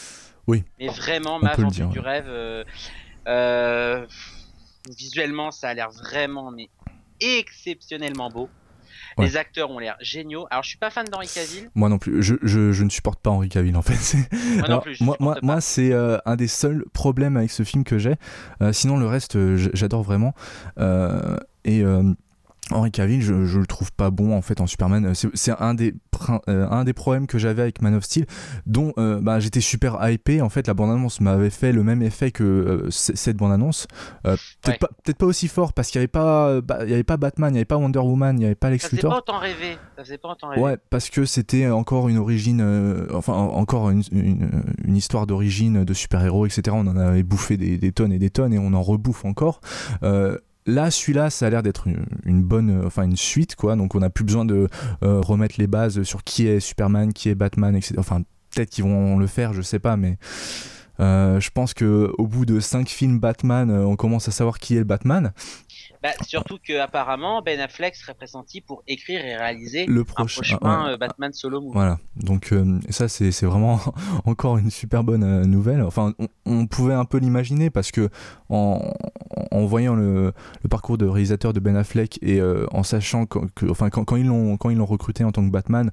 [0.46, 0.64] Oui.
[0.78, 2.26] Mais vraiment m'a vendu du rêve.
[4.96, 6.68] visuellement, ça a l'air vraiment mais
[7.20, 8.48] exceptionnellement beau.
[9.16, 10.46] Les acteurs ont l'air géniaux.
[10.50, 11.70] Alors, je suis pas fan d'Henri Cavill.
[11.76, 12.20] Moi non plus.
[12.20, 14.16] Je, je, je, ne supporte pas Henri Cavill en fait.
[14.58, 15.00] Moi non plus.
[15.00, 18.16] moi, moi, moi c'est un des seuls problèmes avec ce film que j'ai.
[18.72, 20.34] sinon, le reste, j'adore vraiment.
[21.64, 21.82] et
[22.70, 25.06] Henry Cavill, je, je le trouve pas bon en fait en Superman.
[25.06, 25.94] Euh, c'est un des
[26.48, 28.24] euh, un des problèmes que j'avais avec Man of Steel,
[28.64, 30.40] dont euh, bah, j'étais super hypé.
[30.40, 33.86] En fait, la bande-annonce m'avait fait le même effet que cette bande-annonce.
[34.22, 37.52] peut-être pas, aussi fort parce qu'il y avait pas, bah, il y avait pas Batman,
[37.52, 39.10] il y avait pas Wonder Woman, il y avait pas Lex Luthor.
[39.10, 39.78] Ça faisait pas autant rêver.
[39.96, 40.62] Ça faisait pas autant rêver.
[40.62, 46.46] Ouais, parce que c'était encore une origine, enfin encore une, une, histoire d'origine de super-héros,
[46.46, 46.62] etc.
[46.70, 49.60] On en avait bouffé des, des, tonnes et des tonnes et on en rebouffe encore.
[50.66, 51.86] Là, celui-là, ça a l'air d'être
[52.24, 53.76] une, bonne, euh, enfin une suite, quoi.
[53.76, 54.68] Donc, on n'a plus besoin de
[55.02, 57.96] euh, remettre les bases sur qui est Superman, qui est Batman, etc.
[57.98, 60.16] Enfin, peut-être qu'ils vont le faire, je sais pas, mais
[61.00, 64.76] euh, je pense que au bout de 5 films Batman, on commence à savoir qui
[64.76, 65.32] est le Batman.
[66.04, 70.98] Bah, surtout que apparemment Ben Affleck serait pressenti pour écrire et réaliser le prochain, euh,
[70.98, 71.72] Batman solo movie.
[71.72, 73.80] Voilà, donc euh, ça c'est vraiment
[74.26, 75.80] encore une super bonne euh, nouvelle.
[75.80, 76.12] Enfin,
[76.44, 78.10] on, pouvait un peu l'imaginer parce que
[78.50, 78.82] en,
[79.50, 83.88] en voyant le, le, parcours de réalisateur de Ben Affleck et en sachant que, enfin
[83.88, 85.90] quand, quand ils l'ont quand ils l'ont recruté en tant que Batman,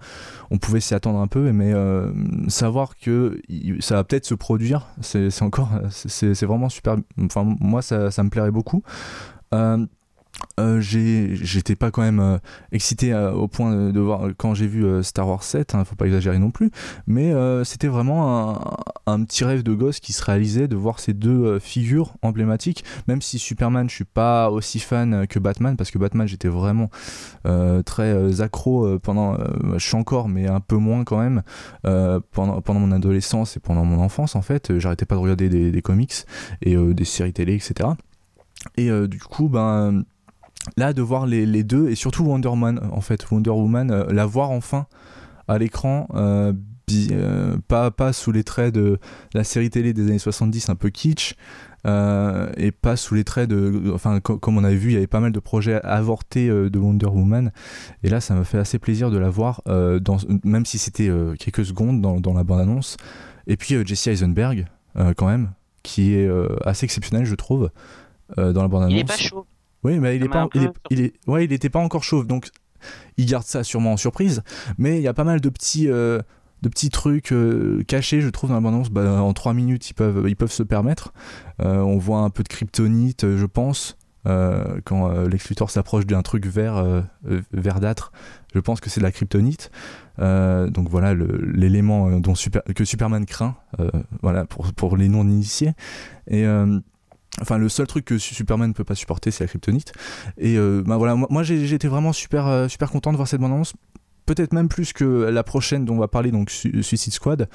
[0.49, 1.71] on pouvait s'y attendre un peu, mais
[2.49, 3.41] savoir que
[3.79, 6.97] ça va peut-être se produire, c'est encore c'est vraiment super.
[7.17, 8.83] Enfin moi ça, ça me plairait beaucoup.
[9.53, 9.85] Euh,
[10.81, 12.37] j'étais pas quand même euh,
[12.71, 16.05] excité euh, au point de, voir quand j'ai vu Star Wars 7, hein, faut pas
[16.05, 16.71] exagérer non plus,
[17.07, 17.33] mais
[17.63, 18.59] c'était vraiment
[19.05, 23.21] un, petit rêve de gosse qui se réalisait de voir ces deux figures emblématiques, même
[23.21, 26.89] si Superman je suis pas aussi fan que Batman, parce que Batman j'étais vraiment
[27.85, 29.37] très accro pendant,
[29.73, 31.43] je suis encore mais un peu moins quand même,
[32.31, 35.81] pendant, pendant mon adolescence et pendant mon enfance en fait, j'arrêtais pas de regarder des
[35.81, 36.25] comics
[36.61, 37.89] et des séries télé etc.
[38.77, 40.03] Et du coup, ben,
[40.77, 43.29] là de voir les, deux et surtout Wonder Woman en fait.
[43.29, 44.87] Wonder Woman euh, la voir enfin
[45.47, 46.53] à l'écran euh,
[47.11, 48.99] euh, pas, pas sous les traits de
[49.33, 51.35] la série télé des années 70 un peu kitsch
[51.85, 55.19] et pas sous les traits de enfin comme on avait vu il y avait pas
[55.19, 57.51] mal de projets avortés de Wonder Woman.
[58.03, 61.09] Et là ça me fait assez plaisir de la voir dans, même si c'était
[61.39, 62.97] quelques secondes dans, dans la bande annonce
[63.47, 64.67] et puis Jesse Eisenberg
[65.17, 66.29] quand même qui est
[66.65, 67.71] assez exceptionnel je trouve
[68.37, 69.47] dans la bande annonce il est pas chaud
[69.83, 70.47] oui, mais il est pas,
[70.89, 72.49] il, est, ouais, il était pas encore chauve, donc
[73.17, 74.43] il garde ça sûrement en surprise.
[74.77, 76.21] Mais il y a pas mal de petits, euh,
[76.61, 79.93] de petits trucs euh, cachés, je trouve, dans la bande bah, en 3 minutes, ils
[79.93, 81.13] peuvent, ils peuvent se permettre.
[81.61, 83.97] Euh, on voit un peu de kryptonite, je pense.
[84.23, 87.03] quand Lex Luthor s'approche d'un truc vert,
[87.53, 88.11] verdâtre,
[88.53, 89.71] je pense que c'est de la kryptonite.
[90.19, 93.55] donc voilà l'élément dont super, que Superman craint,
[94.21, 95.73] voilà pour, pour les non initiés.
[96.27, 96.45] Et
[97.39, 99.93] Enfin, le seul truc que Superman ne peut pas supporter, c'est la kryptonite.
[100.37, 103.73] Et euh, bah voilà, moi, été vraiment super, euh, super content de voir cette bande-annonce.
[104.25, 107.49] Peut-être même plus que la prochaine dont on va parler, donc Suicide Squad,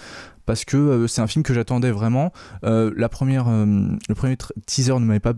[0.46, 2.32] parce que euh, c'est un film que j'attendais vraiment.
[2.62, 5.34] la première, le premier teaser ne m'avait pas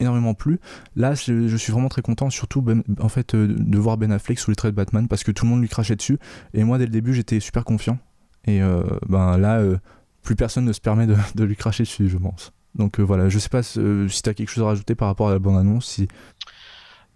[0.00, 0.60] énormément plu.
[0.94, 4.50] Là, je, suis vraiment très content, surtout ben, en fait de voir Ben Affleck sous
[4.50, 6.18] les traits de Batman, parce que tout le monde lui crachait dessus.
[6.54, 7.98] Et moi, dès le début, j'étais super confiant.
[8.46, 8.60] Et
[9.08, 9.62] ben là,
[10.22, 12.52] plus personne ne se permet de, de lui cracher dessus, je pense.
[12.74, 15.08] Donc euh, voilà, je sais pas euh, si tu as quelque chose à rajouter par
[15.08, 15.86] rapport à la bande-annonce.
[15.86, 16.08] Si...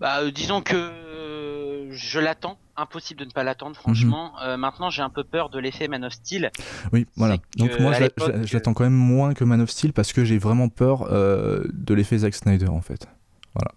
[0.00, 2.59] Bah, euh, disons que je l'attends.
[2.74, 4.32] Impossible de ne pas l'attendre, franchement.
[4.42, 4.57] Mhm.
[4.57, 6.50] maintenant, j'ai un peu peur de l'effet Man of Steel.
[6.90, 7.36] Oui, voilà.
[7.59, 10.70] Donc moi, je l'attends quand même moins que Man of Steel parce que j'ai vraiment
[10.70, 13.07] peur de l'effet Zack Snyder, en fait.
[13.55, 13.72] Voilà.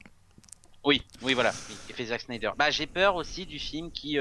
[0.86, 1.52] Oui, oui, voilà.
[1.90, 2.52] l'effet Zack Snyder.
[2.58, 4.18] Bah, j'ai peur aussi du film qui,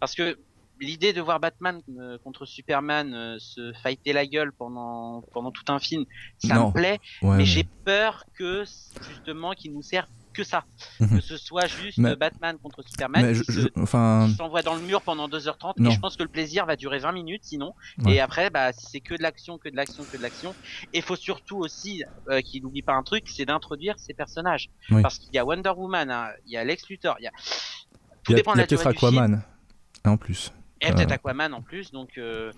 [0.00, 0.38] parce que
[0.80, 5.64] l'idée de voir Batman euh, contre Superman euh, se fighter la gueule pendant pendant tout
[5.68, 6.04] un film,
[6.38, 8.64] ça me plaît, mais j'ai peur que
[9.08, 10.64] justement qu'il nous serve que ça,
[11.00, 11.16] mhm.
[11.16, 14.28] que ce soit juste Batman contre Superman qui enfin...
[14.36, 17.12] s'envoie dans le mur pendant 2h30 et je pense que le plaisir va durer 20
[17.12, 17.74] minutes sinon.
[18.06, 20.54] Et après bah c'est que de l'action, que de l'action, que de l'action
[20.92, 24.70] et faut surtout aussi euh, qu'il n'oublie pas un truc, c'est d'introduire ces personnages.
[25.02, 27.32] Parce qu'il y a Wonder Woman, hein, il y a Lex Luthor, il y a
[28.22, 29.42] tout il y a, peut-être Aquaman
[30.04, 30.52] en plus.
[30.80, 32.52] Et peut-être Aquaman en plus, donc euh,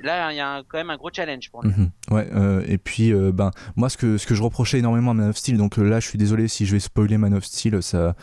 [0.00, 1.70] là il y a quand même un gros challenge pour lui.
[1.70, 1.90] Mhm.
[2.10, 5.14] ouais, euh, et puis euh, ben moi ce que ce que je reprochais énormément à
[5.14, 7.82] Man of Steel, donc là je suis désolé si je vais spoiler Man of Steel,
[7.82, 8.14] ça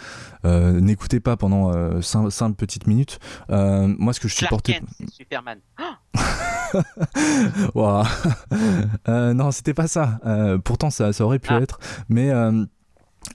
[0.44, 3.20] n'écoutez pas pendant 5, petites minutes.
[3.50, 4.74] moi ce que je supportais.
[4.74, 5.60] Kent, Superman.
[9.08, 10.20] non, c'était pas ça.
[10.64, 11.62] pourtant ça, ça aurait pu ah.
[11.62, 12.32] être, mais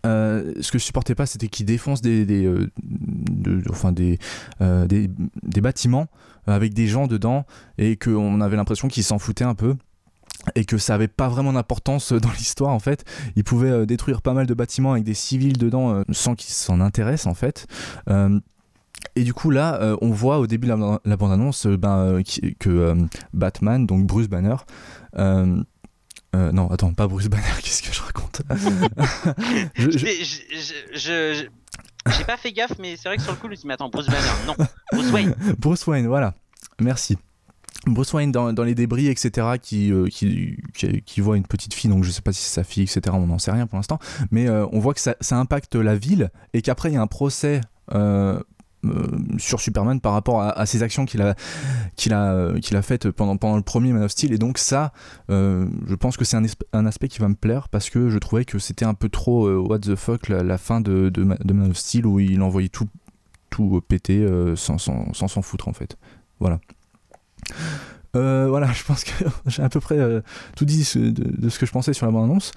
[0.07, 2.71] euh, ce que je supportais pas, c'était qu'ils défoncent des, euh,
[3.71, 4.19] enfin des,
[4.61, 5.11] euh, des,
[5.43, 6.07] des, bâtiments
[6.47, 7.45] avec des gens dedans
[7.79, 9.77] et qu'on avait l'impression qu'ils s'en foutaient un peu
[10.55, 13.05] et que ça avait pas vraiment d'importance dans l'histoire en fait.
[13.37, 17.27] Ils pouvaient détruire pas mal de bâtiments avec des civils dedans sans qu'ils s'en intéressent
[17.27, 17.67] en fait.
[19.17, 20.73] et du coup là, on voit au début de
[21.05, 22.23] la, bande-annonce ben,
[22.59, 22.95] que
[23.35, 24.57] Batman, donc Bruce Banner,
[26.37, 28.43] euh, non, attends, pas Bruce Banner, qu'est-ce que je raconte
[29.75, 29.91] je,
[30.95, 31.47] je...
[32.17, 33.69] J'ai pas fait gaffe, mais c'est vrai que sur le coup, je me suis dit,
[33.69, 34.55] mais attends, Bruce Banner, non,
[34.93, 35.35] Bruce Wayne.
[35.59, 36.35] Bruce Wayne, voilà.
[36.81, 37.19] Merci.
[37.87, 41.75] Bruce Wayne dans, dans les débris, etc., qui, euh, qui, qui, qui voit une petite
[41.75, 43.77] fille, donc je sais pas si c'est sa fille, etc., on n'en sait rien pour
[43.77, 43.99] l'instant,
[44.31, 47.03] mais euh, on voit que ça, ça impacte la ville et qu'après il y a
[47.03, 47.61] un procès.
[47.93, 48.41] euh,
[49.39, 51.35] sur Superman par rapport à, ses actions qu'il a
[51.97, 54.33] qu'il a euh, qu'il a faites pendant pendant le premier Man of Steel.
[54.33, 54.93] Et donc ça
[55.31, 56.37] euh, je pense que c'est
[56.73, 59.47] un, aspect qui va me plaire parce que je trouvais que c'était un peu trop
[59.47, 62.41] euh, what the fuck la, fin de, de, Ma- de Man of Steel où il
[62.43, 62.89] envoyait tout
[63.51, 65.97] tout euh, péter euh, sans sans sans s'en foutre en fait.
[66.39, 66.61] Voilà.
[68.17, 70.21] Euh, voilà, je pense que j'ai à peu près euh,
[70.57, 72.53] tout dit de, de ce que je pensais sur la bande-annonce.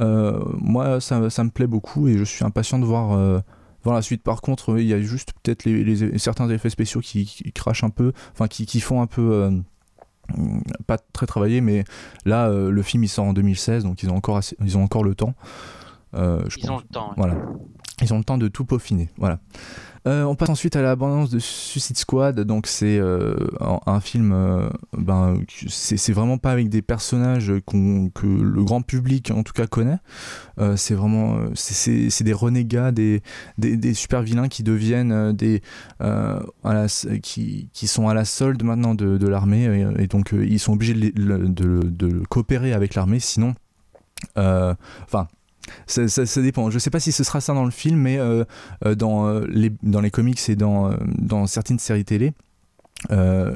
[0.00, 3.42] Euh, moi, ça, ça me plaît beaucoup et je suis impatient de voir,
[3.84, 4.22] euh, voir la suite.
[4.22, 7.52] Par contre, oui, il y a juste peut-être les, les- certains effets spéciaux qui, qui
[7.52, 9.32] crachent un peu, enfin qui, qui font un peu.
[9.32, 9.50] euh,
[10.86, 11.84] pas très travaillé, mais
[12.24, 14.82] là, euh, le film il sort en 2016, donc ils ont encore, assez- ils ont
[14.82, 15.34] encore le temps.
[16.14, 17.12] Euh, je Ils ont le temps.
[17.16, 17.34] Voilà.
[18.02, 19.08] Ils ont le temps de tout peaufiner.
[19.18, 19.38] Voilà.
[20.06, 22.38] Euh, on passe ensuite à l'abondance de Suicide Squad.
[22.40, 23.34] Donc c'est euh,
[23.86, 24.32] un, film.
[24.32, 24.68] euh,
[24.98, 29.96] ben, c'est vraiment pas avec des personnages que le grand public en tout cas connaît.
[30.58, 33.22] Euh, c'est vraiment c'est- des renégats, des,
[33.58, 35.62] des, super vilains qui deviennent des
[37.22, 40.94] qui, qui sont à la solde maintenant de, de l'armée et, donc ils sont obligés
[40.94, 43.54] de, de, de coopérer avec l'armée sinon
[44.36, 45.28] enfin
[45.86, 46.70] ça, dépend.
[46.70, 48.44] Je sais pas si ce sera ça dans le film, mais euh,
[48.84, 52.32] euh, dans, euh, les, dans les comics et dans, dans certaines séries télé,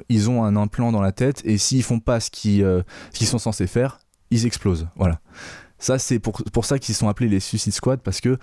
[0.09, 3.66] ils ont un implant dans la tête et s'ils font pas ce qu'ils sont censés
[3.66, 4.00] faire,
[4.30, 4.88] ils explosent.
[4.96, 5.20] Voilà.
[5.80, 8.36] Ça, c'est pour, pour ça qu'ils sont appelés les Suicide Squad parce que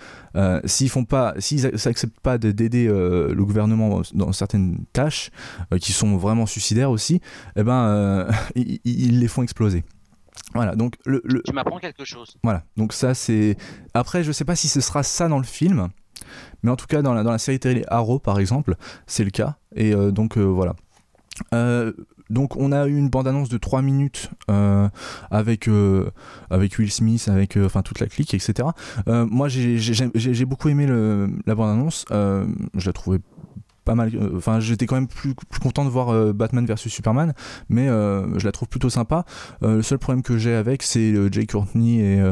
[0.64, 5.30] s'ils font pas, s'ils acceptent pas de- d'aider le gouvernement dans certaines tâches
[5.80, 7.20] qui sont vraiment suicidaires aussi,
[7.56, 9.84] eh ben, ils les font exploser.
[10.56, 10.74] Voilà.
[10.76, 12.36] Donc le, le, Tu m'apprends quelque chose.
[12.42, 13.56] voilà, donc ça c'est.
[13.94, 15.88] Après, je sais pas si ce sera ça dans le film,
[16.62, 18.76] mais en tout cas, dans la, dans la série télé Arrow par exemple,
[19.06, 19.56] c'est le cas.
[19.74, 20.74] Et euh, donc euh, voilà.
[21.54, 21.92] Euh,
[22.30, 24.30] donc on a eu une bande-annonce de 3 minutes
[25.30, 25.68] avec,
[26.50, 28.68] avec Will Smith, avec enfin toute la clique, etc.
[29.06, 33.18] Moi j'ai- beaucoup aimé le, la bande-annonce, je la trouvais
[33.86, 37.32] pas mal, euh, enfin j'étais quand même plus, content de voir euh, Batman vs Superman,
[37.70, 39.24] mais euh, je la trouve plutôt sympa.
[39.62, 42.22] Le seul problème que j'ai avec c'est Jay Courtney et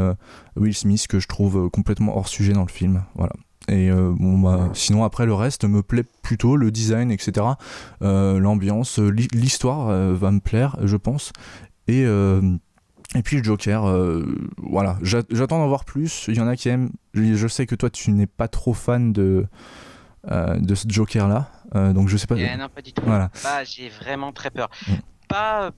[0.57, 3.05] Will Smith que je trouve complètement hors sujet dans le film.
[3.15, 3.33] Voilà.
[3.69, 7.47] Et bon, bah, sinon après le reste me plaît plutôt, le design, etc.
[8.01, 11.33] L'ambiance, l'hi- l'histoire va me plaire, je pense.
[11.89, 13.85] Et, et puis le Joker,
[14.59, 16.27] voilà, J'a- j'attends d'en voir plus.
[16.29, 16.91] Il y en a qui aiment.
[17.15, 19.47] Je sais que toi tu n'es pas trop fan de,
[20.31, 21.51] de ce Joker là,
[21.93, 22.37] donc je sais pas.
[22.37, 23.03] Eh, non, pas du tout.
[23.05, 23.31] Voilà.
[23.43, 24.69] Bah, j'ai vraiment très peur.
[24.89, 24.93] Mm.
[25.29, 25.67] Pas.
[25.67, 25.71] euh,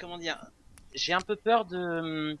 [0.00, 0.36] Comment dire
[0.94, 2.36] J'ai un peu peur de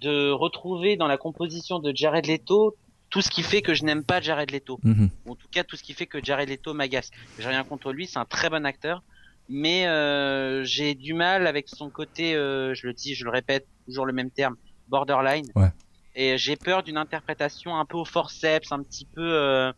[0.00, 2.76] de retrouver dans la composition de Jared Leto
[3.08, 4.78] tout ce qui fait que je n'aime pas Jared Leto.
[4.82, 5.08] Mhm.
[5.26, 7.10] Ou en tout cas, tout ce qui fait que Jared Leto m'agace.
[7.38, 9.02] J'ai rien contre lui, c'est un très bon acteur.
[9.48, 13.66] Mais euh, j'ai du mal avec son côté, euh, je le dis, je le répète,
[13.86, 14.56] toujours le même terme,
[14.88, 15.46] borderline.
[15.54, 15.70] Ouais.
[16.16, 19.22] Et j'ai peur d'une interprétation un peu au forceps, un petit peu...
[19.22, 19.72] euh,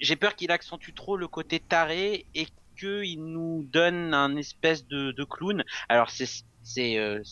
[0.00, 2.46] J'ai peur qu'il accentue trop le côté taré et
[2.78, 5.62] qu'il nous donne un espèce de, de clown.
[5.88, 6.28] Alors c'est...
[6.62, 7.22] c'est euh,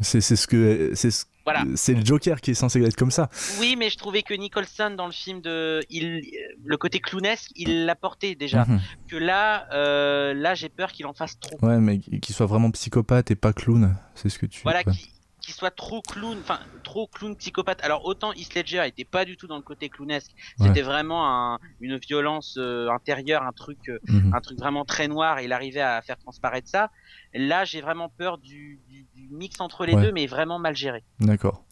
[0.00, 1.64] C'est ce que c'est ce- Voilà.
[1.74, 3.28] c'est le Joker qui est censé être comme ça.
[3.58, 6.22] Oui, mais je trouvais que Nicholson dans le film de, il,
[6.64, 8.64] le côté clownesque, il l'apportait déjà.
[8.66, 8.80] Mhm.
[9.08, 11.56] Que là, euh, là, j'ai peur qu'il en fasse trop.
[11.66, 14.60] Ouais, mais qu'il soit vraiment psychopathe et pas clown, c'est ce que tu.
[14.62, 14.92] Voilà, ouais.
[14.92, 15.08] qu'il
[15.48, 17.82] qu'il soit trop clown, enfin trop clown psychopathe.
[17.82, 20.66] Alors autant Heath Ledger était pas du tout dans le côté clownesque, Ouais.
[20.66, 24.34] c'était vraiment un, une violence euh, intérieure, un truc, euh, Mhm.
[24.34, 25.38] un truc vraiment très noir.
[25.38, 26.90] Et il arrivait à faire transparaître ça.
[27.32, 30.02] Là, j'ai vraiment peur du, du, du mix entre les Ouais.
[30.02, 31.02] deux, mais vraiment mal géré.
[31.20, 31.64] D'accord.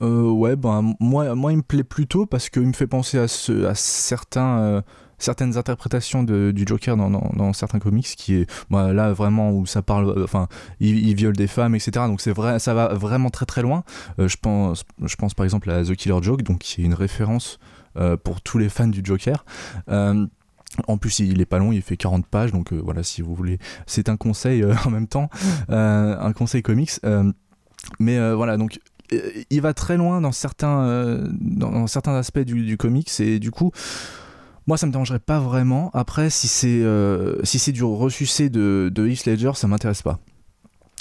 [0.00, 3.26] Euh, ouais, ben moi, moi, il me plaît plutôt parce qu'il me fait penser à,
[3.26, 4.82] ce, à certains,
[5.22, 10.10] certaines interprétations du Joker dans, certains comics, qui est bah, là vraiment où ça parle,
[10.10, 10.48] euh, enfin,
[10.80, 12.06] il, viole des femmes, etc.
[12.06, 13.84] Donc c'est vrai, ça va vraiment très très loin.
[14.18, 16.94] Euh, je pense, je pense par exemple à The Killer Joke, donc qui est une
[16.94, 17.58] référence
[17.96, 19.44] euh, pour tous les fans du Joker.
[20.88, 23.58] En plus, il est pas long, il fait 40 pages, donc voilà, si vous voulez,
[23.86, 25.28] c'est un conseil en même temps,
[25.68, 26.92] un conseil comics.
[27.98, 28.80] Mais voilà, donc
[29.50, 33.70] il va très loin dans certains, dans certains aspects du, du comics et du coup,
[34.66, 35.90] moi ça me dérangerait pas vraiment.
[35.94, 40.18] Après, si c'est euh, si c'est du ressucé de, de Heath Ledger, ça m'intéresse pas.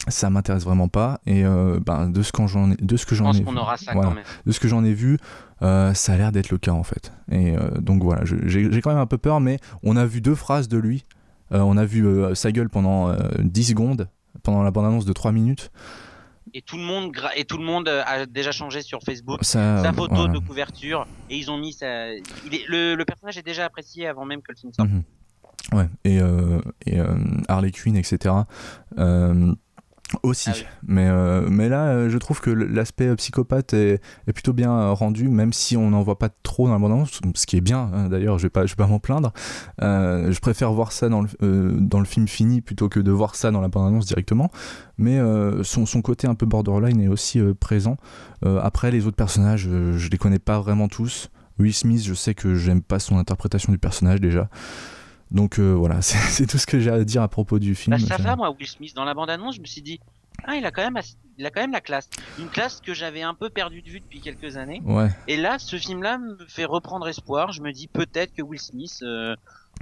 [0.07, 3.13] Ça m'intéresse vraiment pas et euh, ben, de ce, quand j'en ai, de ce que
[3.13, 4.23] Je j'en ai vu, aura ça voilà quand même.
[4.47, 5.19] de ce que j'en ai vu,
[5.61, 7.13] euh, ça a l'air d'être le cas en fait.
[7.31, 10.67] Et donc voilà, j'ai quand même un peu peur, mais on a vu deux phrases
[10.67, 11.05] de lui.
[11.51, 14.07] On a vu sa gueule pendant euh, 10 secondes,
[14.41, 15.69] pendant la bande-annonce de 3 minutes.
[16.53, 19.81] Et tout le monde et tout le monde euh, a déjà changé sur Facebook Ça,
[19.81, 22.13] sa photo de couverture et ils ont mis sa...
[22.13, 22.65] il est...
[22.67, 24.89] le, le personnage est déjà apprécié avant même que le film sorte.
[24.89, 25.03] Mhm.
[25.73, 27.15] Ouais, et, euh, et euh,
[27.47, 28.33] Harley Quinn, etc.
[28.97, 29.53] euh,
[30.23, 30.49] aussi.
[30.51, 30.65] Ah oui.
[30.87, 34.71] mais, euh, mais là, euh, je trouve que l'aspect euh, psychopathe est, est plutôt bien
[34.71, 37.61] euh, rendu, même si on n'en voit pas trop dans la bande-annonce, ce qui est
[37.61, 39.33] bien, hein, d'ailleurs, je vais pas, je vais pas m'en plaindre.
[39.81, 43.11] Euh, je préfère voir ça dans le, euh, dans le film fini plutôt que de
[43.11, 44.51] voir ça dans la bande-annonce directement.
[44.97, 47.97] Mais euh, son, son côté un peu borderline est aussi euh, présent.
[48.45, 51.29] Euh, après, les autres personnages, euh, je les connais pas vraiment tous.
[51.59, 54.49] Will Smith, je sais que j'aime pas son interprétation du personnage déjà.
[55.31, 57.95] Donc euh, voilà, c'est tout ce que j'ai à dire à propos du film.
[57.97, 58.93] Bah, ça va, moi, Will Smith.
[58.95, 59.99] Dans la bande-annonce, je me suis dit,
[60.45, 61.01] ah, il a quand même,
[61.37, 62.09] il a quand même la classe.
[62.39, 64.81] Une classe que j'avais un peu perdu de vue depuis quelques années.
[64.85, 67.51] Ouais, Et là, ce film-là me fait reprendre espoir.
[67.51, 69.35] Je me dis peut-être que Will Smith euh,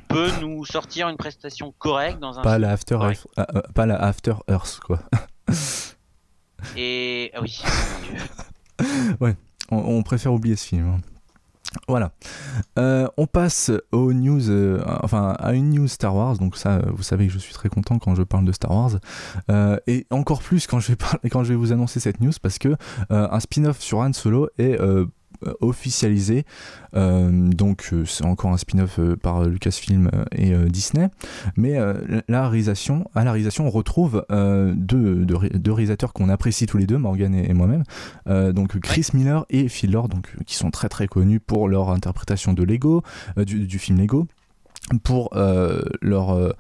[0.08, 2.62] peut nous sortir une prestation correcte dans un pas film.
[2.62, 3.08] la After Ouais.
[3.14, 5.00] Earth, euh, pas la After Earth quoi.
[6.76, 7.62] Et ah oui,
[9.20, 9.36] Dieu.
[9.72, 11.00] On, on préfère oublier ce film.
[11.88, 12.12] Voilà.
[12.78, 16.38] Euh, on passe aux news, euh, enfin à une news Star Wars.
[16.38, 18.72] Donc ça, euh, vous savez que je suis très content quand je parle de Star
[18.72, 19.00] Wars,
[19.88, 20.98] et encore plus quand je vais
[21.30, 22.76] quand je vais vous annoncer cette news parce que
[23.10, 24.80] un spin-off sur Han Solo est
[25.62, 26.46] officialisé.
[26.96, 31.10] Euh, donc euh, c'est encore un spin-off euh, par Lucasfilm euh, et euh, Disney.
[31.56, 36.30] Mais euh, la réalisation, à la réalisation, on retrouve euh, deux, deux, deux réalisateurs qu'on
[36.30, 37.84] apprécie tous les deux, Morgan et, et moi-même.
[38.28, 41.90] Euh, donc Chris Miller et Phil Lord, donc, qui sont très très connus pour leur
[41.90, 43.04] interprétation de Lego,
[43.38, 44.28] euh, du, du film Lego
[44.98, 46.52] pour euh, leur, euh,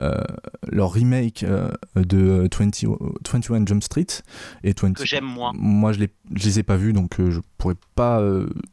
[0.00, 0.22] euh,
[0.68, 2.86] leur remake euh, de 20,
[3.30, 4.06] 21 Jump Street
[4.64, 5.52] et 20, que j'aime moins.
[5.54, 8.22] moi, je, les, je les ai pas vus, donc je pourrais pas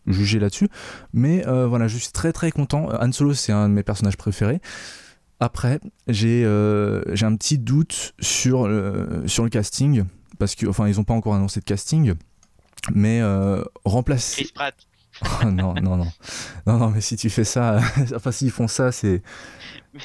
[0.07, 0.69] juger là-dessus.
[1.13, 2.89] Mais voilà, je suis très très content.
[2.99, 4.59] Han Solo, c'est un de mes personnages préférés.
[5.39, 6.41] Après, j'ai
[7.13, 10.03] j'ai un petit doute sur le, sur le casting,
[10.39, 12.13] parce que, enfin, ils ont pas encore annoncé de casting,
[12.93, 13.21] mais
[13.85, 14.43] remplacer.
[14.43, 14.75] Chris Pratt.
[15.23, 16.11] Oh, non, non, non.
[16.65, 17.79] Non, non, mais si tu fais ça,
[18.15, 19.21] enfin, s'ils font ça, c'est.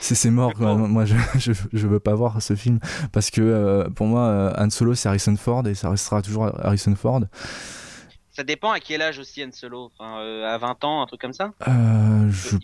[0.01, 0.77] C'est mort, quoi.
[0.77, 2.79] moi je, je, je veux pas voir ce film
[3.13, 6.47] parce que euh, pour moi euh, Han Solo c'est Harrison Ford et ça restera toujours
[6.65, 7.23] Harrison Ford.
[8.31, 9.91] Ça dépend à quel âge aussi Han Solo.
[9.93, 11.51] Enfin, euh, à 20 ans, un truc comme ça.
[11.67, 12.57] Euh, je,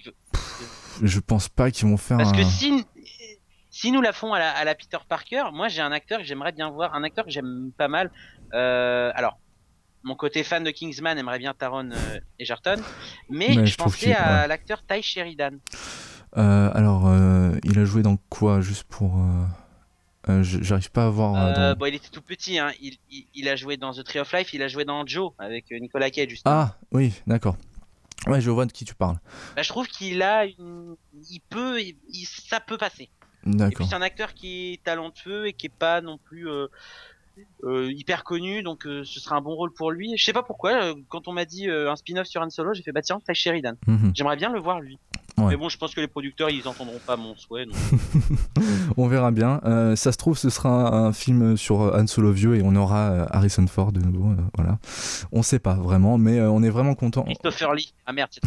[1.02, 2.44] je pense pas qu'ils vont faire Parce que un...
[2.44, 2.86] si,
[3.70, 6.24] si nous la font à la, à la Peter Parker, moi j'ai un acteur que
[6.24, 8.12] j'aimerais bien voir, un acteur que j'aime pas mal.
[8.54, 9.38] Euh, alors,
[10.06, 12.80] mon côté fan de Kingsman aimerait bien Taron euh, Egerton,
[13.28, 14.48] mais, Mais je, pensais à ouais.
[14.48, 15.58] l'acteur Ty Sheridan.
[16.36, 19.20] Euh, alors, euh, il a joué dans quoi juste pour...
[20.28, 21.54] J'arrive pas à voir...
[21.54, 22.72] dans- bon, il était tout petit, hein.
[22.80, 25.32] il, il, il a joué dans The Tree of Life, il a joué dans Joe
[25.38, 26.30] avec Nicolas Cage.
[26.30, 26.54] Justement.
[26.54, 27.56] Ah, oui, d'accord.
[28.26, 29.18] Ouais, je vois de qui tu parles.
[29.54, 30.96] Bah, je trouve qu'il a une,
[31.30, 33.04] il peut, il- ça peut passer.
[33.04, 33.08] Et
[33.50, 33.86] puis D'accord.
[33.88, 36.48] c'est un acteur qui est talentueux et qui est pas non plus
[37.64, 40.16] hyper connu, donc euh, ce sera un bon rôle pour lui.
[40.16, 42.74] Je sais pas pourquoi, euh, quand on m'a dit euh, un spin-off sur Han Solo,
[42.74, 43.74] j'ai fait bah tiens, Ty Sheridan.
[43.86, 44.12] Mhm.
[44.14, 44.98] J'aimerais bien le voir lui.
[45.38, 45.48] Ouais.
[45.48, 47.66] Mais bon, je pense que les producteurs ils entendront pas mon souhait.
[47.66, 47.74] donc.
[48.96, 49.60] On verra bien.
[49.66, 52.74] Euh, ça se trouve, ce sera un, film sur euh, Han Solo vieux et on
[52.74, 54.30] aura euh, Harrison Ford de nouveau.
[54.30, 54.78] euh, voilà.
[55.32, 57.22] On sait pas vraiment, mais euh, on est vraiment content.
[57.24, 57.92] Christopher Lee.
[58.06, 58.40] Ah merde, c'est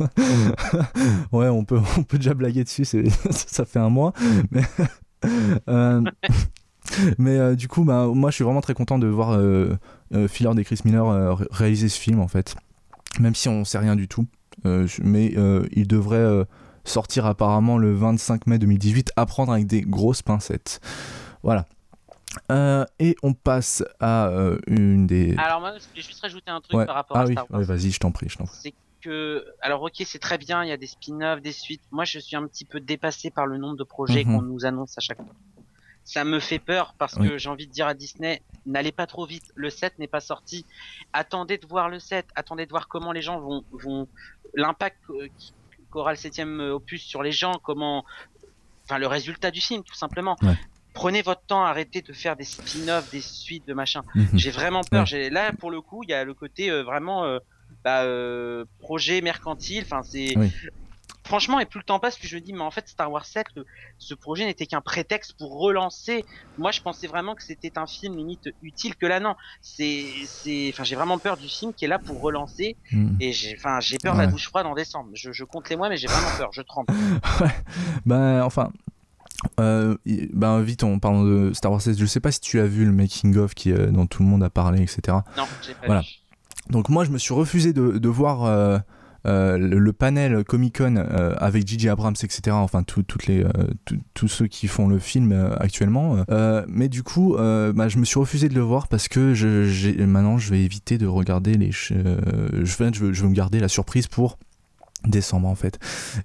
[1.32, 2.84] ouais, on peut, on peut déjà blaguer dessus,
[3.30, 4.12] ça fait un mois.
[4.50, 4.62] Mais,
[5.68, 6.02] euh,
[7.18, 9.76] mais euh, du coup, bah, moi je suis vraiment très content de voir euh,
[10.14, 12.54] euh, Phil Lord et Chris Miller euh, ré- réaliser ce film en fait.
[13.20, 14.26] Même si on sait rien du tout.
[14.66, 15.34] Euh, mais
[15.72, 16.44] il devrait
[16.84, 20.80] sortir apparemment le 25 mai 2018 à prendre avec des grosses pincettes.
[21.42, 21.66] Voilà.
[22.50, 25.34] Euh, et on passe à euh, une des.
[25.36, 26.86] Alors moi, je vais juste rajouter un truc Ouais.
[26.86, 27.60] par rapport Ah à oui, Star Wars.
[27.60, 28.56] ouais, vas-y, je t'en prie, je t'en prie.
[28.62, 32.04] c'est que alors ok c'est très bien il y a des spin-offs des suites moi
[32.04, 34.32] je suis un petit peu dépassé par le nombre de projets Mhm.
[34.36, 35.26] qu'on nous annonce à chaque fois
[36.04, 37.28] ça me fait peur parce Oui.
[37.28, 40.20] que j'ai envie de dire à Disney n'allez pas trop vite le 7 n'est pas
[40.20, 40.66] sorti
[41.12, 44.08] attendez de voir le 7 attendez de voir comment les gens vont vont
[44.54, 45.28] l'impact euh,
[45.90, 48.04] qu'aura le septième opus sur les gens comment
[48.84, 50.56] enfin le résultat du film tout simplement Ouais.
[50.94, 54.02] Prenez votre temps, arrêtez de faire des spin-offs, des suites de machin.
[54.14, 54.28] Mhm.
[54.34, 55.06] J'ai vraiment peur.
[55.06, 57.38] J'ai là pour le coup, il y a le côté euh, vraiment euh,
[57.82, 59.84] bah, euh, projet mercantile.
[59.86, 60.52] Enfin, c'est Oui.
[61.24, 63.24] Franchement et plus le temps passe, plus je me dis mais en fait Star Wars
[63.26, 63.64] 7, le-
[63.98, 66.24] ce projet n'était qu'un prétexte pour relancer.
[66.58, 69.34] Moi, je pensais vraiment que c'était un film limite utile que là non.
[69.60, 73.16] C'est c'est enfin j'ai vraiment peur du film qui est là pour relancer Mhm.
[73.20, 75.10] et j'ai enfin j'ai peur de la douche froide en décembre.
[75.14, 76.92] Je, je compte les mois mais j'ai vraiment peur, je tremble.
[78.06, 78.70] Ben, enfin.
[79.58, 79.96] Euh,
[80.32, 82.84] ben vite en parlant de Star Wars 16 je sais pas si tu as vu
[82.84, 85.86] le making of qui euh, dont tout le monde a parlé etc Non, j'ai pas
[85.86, 86.02] Voilà.
[86.02, 86.06] vu.
[86.70, 88.78] donc moi je me suis refusé de, de voir euh,
[89.24, 92.50] le, panel Comic Con avec Gigi Abrams, etc.
[92.52, 93.44] Enfin, toutes les,
[94.14, 96.24] tous ceux qui font le film actuellement.
[96.68, 100.38] mais du coup, bah, je me suis refusé de le voir parce que je, maintenant,
[100.38, 101.72] je vais éviter de regarder les.
[101.72, 101.94] je,
[102.62, 104.38] je, veux, je veux me garder la surprise pour
[105.06, 105.78] décembre en fait.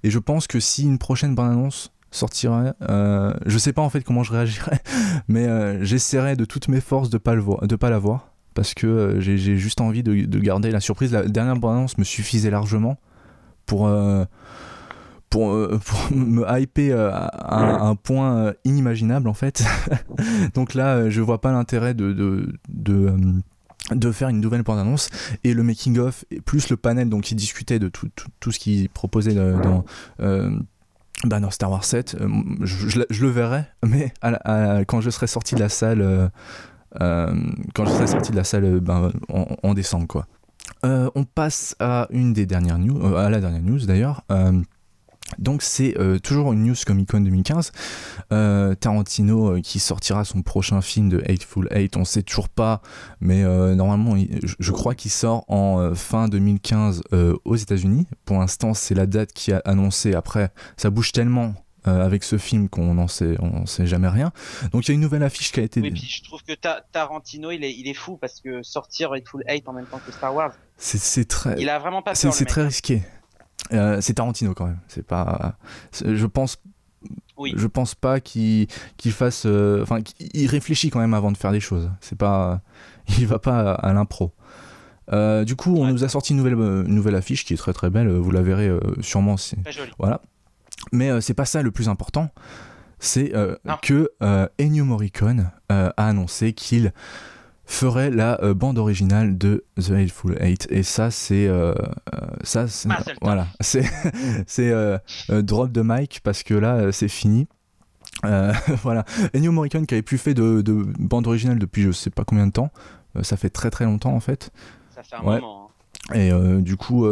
[0.03, 4.01] Et je pense que si une prochaine bande-annonce sortirait, euh, je sais pas en fait
[4.03, 4.79] comment je réagirais,
[5.27, 8.31] mais euh, j'essaierai de toutes mes forces de pas le voir, de pas la voir,
[8.57, 11.11] parce que euh, j'ai juste envie de, garder la surprise.
[11.11, 12.97] La dernière bande-annonce me suffisait largement
[13.67, 13.87] pour
[15.29, 15.51] pour,
[16.11, 19.63] me hyper à, un point inimaginable en fait.
[20.55, 23.13] Donc là, je vois pas l'intérêt de, de, de
[23.91, 25.09] de faire une nouvelle bande-annonce
[25.43, 28.89] et le making of plus le panel donc qui discutait de tout, tout, ce qu'il
[28.89, 29.85] proposait dans,
[30.19, 30.51] euh,
[31.23, 32.27] bah, dans Star Wars 7 euh,
[32.61, 34.13] je, le verrai mais
[34.87, 36.27] quand je serai sorti de la salle euh,
[36.99, 40.27] quand je serai sorti de la salle ben, en, décembre quoi
[40.83, 44.23] on passe à une des dernières news à la dernière news d'ailleurs
[45.37, 47.71] donc c'est euh, toujours une news Comic Con 2015.
[48.31, 52.81] Euh, Tarantino euh, qui sortira son prochain film de Hateful Eight, on sait toujours pas,
[53.19, 53.43] mais
[53.75, 54.15] normalement
[54.59, 57.03] je, crois qu'il sort en fin 2015
[57.45, 58.07] aux États-Unis.
[58.25, 60.13] Pour l'instant c'est la date qui a annoncé.
[60.13, 61.53] Après ça bouge tellement
[61.85, 64.31] avec ce film qu'on n'en sait, on sait jamais rien.
[64.71, 65.79] Donc il y a une nouvelle affiche qui a été.
[65.79, 66.53] Oui, puis je trouve que
[66.91, 70.11] Tarantino il est, il est fou parce que sortir Hateful Eight en même temps que
[70.11, 70.53] Star Wars.
[70.77, 71.59] C'est très.
[71.59, 72.13] Il a vraiment pas.
[72.15, 73.03] C'est très risqué.
[73.73, 74.79] Euh, c'est Tarantino quand même.
[74.87, 75.57] C'est pas.
[76.01, 76.57] Je pense.
[77.37, 77.53] Oui.
[77.55, 78.67] Je pense pas qu'il
[79.11, 79.43] fasse.
[79.45, 81.91] Euh, enfin, il réfléchit quand même avant de faire des choses.
[82.01, 82.61] C'est pas.
[83.19, 84.33] Il va pas à, l'impro.
[85.13, 87.89] Euh, du coup, on nous a sorti une nouvelle, nouvelle affiche qui est très très
[87.89, 88.09] belle.
[88.09, 88.69] Vous la verrez
[88.99, 89.35] sûrement.
[89.35, 89.91] Très jolie.
[89.97, 90.21] Voilà.
[90.91, 92.31] Mais c'est pas ça le plus important.
[92.99, 93.33] C'est
[93.81, 94.11] que
[94.59, 96.91] Ennio Morricone a annoncé qu'il
[97.67, 100.67] ferait la euh, bande originale de The Hateful Eight.
[100.71, 101.73] Et ça c'est euh,
[102.15, 103.47] euh, ça ah, voilà.
[103.59, 103.83] c'est
[104.47, 104.73] c'est
[105.29, 107.47] drop de mic parce que là c'est fini.
[108.81, 109.05] Voilà.
[109.35, 112.47] Ennio Morricone qui avait plus fait de, de, bande originale depuis je sais pas combien
[112.47, 112.71] de temps.
[113.21, 114.49] Ça fait très très longtemps en fait.
[114.95, 115.69] Ça fait un moment
[116.09, 116.15] hein.
[116.15, 116.31] et
[116.61, 117.07] du coup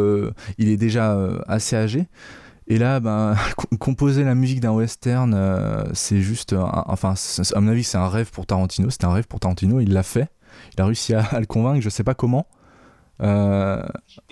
[0.58, 1.16] il est déjà
[1.46, 2.08] assez âgé
[2.68, 3.36] et là, ben,
[3.78, 7.14] composer la musique d'un western, c'est juste, enfin,
[7.54, 8.90] à mon avis, c'est un rêve pour Tarantino.
[8.90, 9.80] C'était un rêve pour Tarantino.
[9.80, 10.28] Il l'a fait
[10.74, 12.46] il a réussi à, le convaincre, je sais pas comment.
[13.22, 13.82] Euh...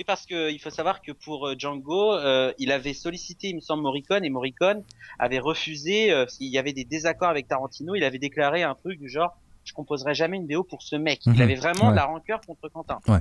[0.06, 3.82] Parce qu'il faut savoir que pour euh, Django, euh, il avait sollicité, il me semble,
[3.82, 4.82] Morricone, et Morricone
[5.18, 9.00] avait refusé, euh, s'il y avait des désaccords avec Tarantino, il avait déclaré un truc
[9.00, 11.20] du genre, je composerai jamais une BO pour ce mec.
[11.26, 11.40] il mhm.
[11.40, 12.98] avait vraiment de la rancœur contre Quentin.
[13.08, 13.20] Ouais.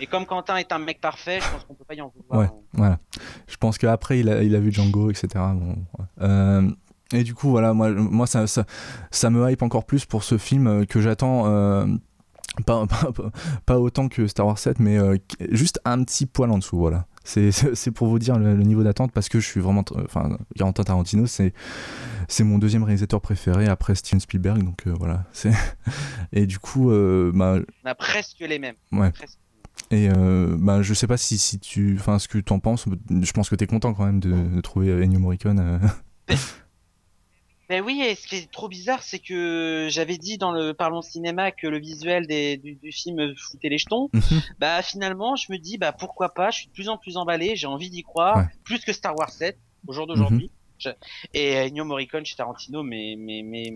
[0.00, 2.40] Et comme Quentin est un mec parfait, je pense qu'on peut pas y en vouloir.
[2.40, 2.98] Ouais, voilà.
[3.46, 5.28] Je pense qu'après, il a, il a vu Django, etc.
[5.36, 6.76] Bon,
[7.12, 8.64] et du coup, voilà, moi, moi ça, ça,
[9.10, 11.44] ça, me hype encore plus pour ce film que j'attends
[12.66, 12.86] pas,
[13.66, 15.16] pas, autant que Star Wars 7, mais euh,
[15.50, 17.06] juste un petit poil en dessous, voilà.
[17.74, 19.84] C'est pour vous dire le, niveau d'attente parce que je suis vraiment.
[20.04, 21.52] Enfin, Quentin Tarantino, c'est
[22.40, 25.24] mon deuxième réalisateur préféré après Steven Spielberg, donc euh, voilà.
[26.32, 26.90] Et du coup.
[26.90, 28.76] Euh, bah, On a presque les mêmes.
[28.92, 29.12] Ouais.
[29.90, 31.96] Et bah, je sais pas si, si tu.
[31.98, 32.86] Enfin, ce que tu en penses.
[33.10, 35.80] Je pense que tu es content quand même de, de trouver Ennio Morricone.
[37.70, 41.02] Ben oui, et ce qui est trop bizarre, c'est que j'avais dit dans le Parlons
[41.02, 44.10] Cinéma que le visuel des, du, du, film foutait les jetons.
[44.12, 44.40] Mhm.
[44.58, 47.54] bah finalement, je me dis, bah pourquoi pas, je suis de plus en plus emballé,
[47.54, 49.56] j'ai envie d'y croire, plus que Star Wars 7,
[49.86, 50.50] au jour d'aujourd'hui.
[50.84, 50.94] Mhm.
[51.34, 53.72] Et Ennio Morricone chez Tarantino, mais, mais, mais,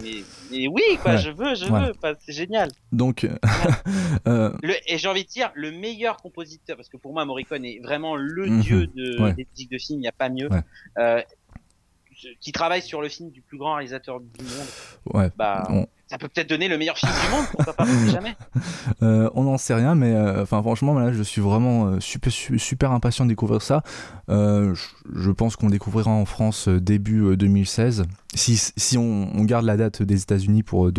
[0.51, 1.93] mais, oui, quoi, je veux, je veux,
[2.27, 2.71] c'est génial.
[2.91, 3.25] Donc,
[4.27, 4.53] euh...
[4.63, 7.79] le, et j'ai envie de dire, le meilleur compositeur, parce que pour moi, Morricone est
[7.81, 8.61] vraiment le mhm.
[8.61, 10.49] dieu de, des musiques de film, il n'y a pas mieux.
[10.99, 11.23] Euh,
[12.41, 15.67] qui travaille sur le film du plus grand réalisateur du monde, ouais, bah,
[16.07, 18.37] ça peut peut-être donner le meilleur film du monde, pourquoi pas, jamais.
[19.03, 22.33] Euh, on n'en sait rien, mais euh, enfin franchement, là, je suis vraiment euh, super,
[22.33, 23.83] super impatient de découvrir ça.
[24.29, 28.05] je pense qu'on découvrira en France début 2016,
[28.35, 30.91] si, si on, garde la date des États-Unis pour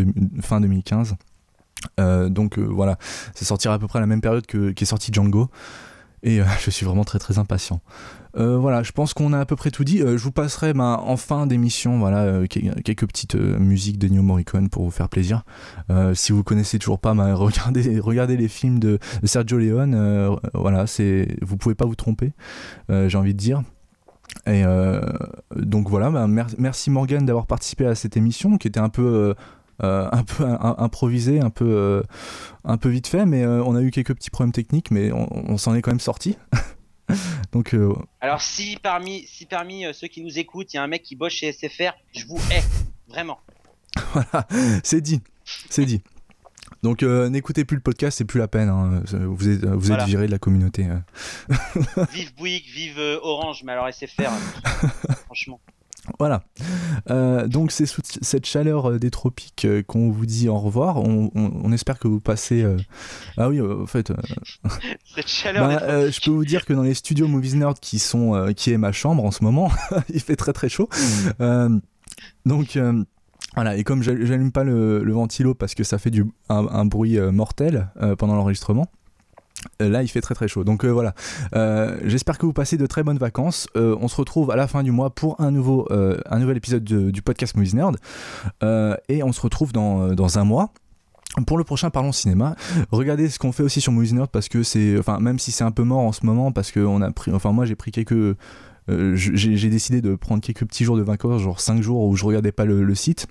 [0.42, 1.16] fin 2015.
[2.30, 2.98] donc voilà,
[3.34, 5.50] ça sortira à peu près à la même période que qu'est sorti Django.
[6.26, 7.80] Et je suis vraiment très très impatient.
[8.38, 10.02] Euh, voilà, je pense qu'on a à peu près tout dit.
[10.02, 14.22] Euh, je vous passerai ben, en fin d'émission voilà, euh, quelques petites musiques de New
[14.22, 15.44] Morricone pour vous faire plaisir.
[16.14, 20.38] si vous connaissez toujours pas, ben, regardez, regardez les films de, Sergio Leone.
[20.54, 22.34] voilà, c'est, vous pouvez pas vous tromper,
[22.90, 23.64] j'ai envie de dire.
[24.48, 24.64] Et
[25.56, 29.34] donc voilà, ben, merci Morgan d'avoir participé à cette émission qui était un peu
[29.80, 32.04] un peu improvisé, un peu,
[32.64, 35.58] un peu vite fait, mais on a eu quelques petits problèmes techniques, mais on, on
[35.58, 36.38] s'en est quand même sorti.
[37.52, 40.84] Donc, euh, Alors si parmi, si parmi euh, ceux qui nous écoutent, il y a
[40.84, 42.64] un mec qui bosse chez SFR, je vous hais,
[43.08, 43.40] vraiment.
[44.14, 44.48] voilà,
[44.84, 45.22] c'est dit,
[45.70, 46.02] c'est dit.
[46.84, 48.70] Donc n'écoutez plus le podcast, c'est plus la peine.
[48.70, 49.02] Hein.
[49.12, 50.88] Vous êtes, vous êtes viré de la communauté.
[52.12, 54.30] vive Bouygues, vive Orange, mais alors SFR,
[55.26, 55.60] franchement.
[56.20, 56.44] Voilà.
[57.10, 60.98] Euh, donc c'est sous cette chaleur euh, des tropiques euh, qu'on vous dit au revoir.
[60.98, 62.66] On, espère que vous passez.
[63.38, 64.14] Ah oui, en fait.
[65.16, 65.68] cette chaleur.
[65.68, 68.78] Bah, je peux vous dire que dans les studios Movies Nerd qui sont qui est
[68.78, 69.72] ma chambre en ce moment,
[70.14, 70.90] il fait très très chaud.
[72.46, 72.80] donc
[73.56, 73.76] voilà.
[73.76, 78.36] Et comme j'allume pas le, ventilo parce que ça fait du un bruit mortel pendant
[78.36, 78.88] l'enregistrement.
[79.82, 80.64] Euh, là, il fait très très chaud.
[80.64, 81.14] Donc euh, voilà.
[81.56, 83.68] Euh, j'espère que vous passez de très bonnes vacances.
[83.76, 87.76] on se retrouve à la fin du mois pour un nouvel épisode du podcast Movies
[89.10, 90.72] et on se retrouve dans, un mois.
[91.48, 92.56] Pour le prochain Parlons Cinéma,
[92.92, 95.72] regardez ce qu'on fait aussi sur Movies Nerd parce que c'est, même si c'est un
[95.72, 98.38] peu mort en ce moment parce que a pris, enfin moi j'ai pris quelques,
[98.88, 102.54] j'ai décidé de prendre quelques petits jours de vacances, genre 5 jours où je regardais
[102.54, 103.28] pas le site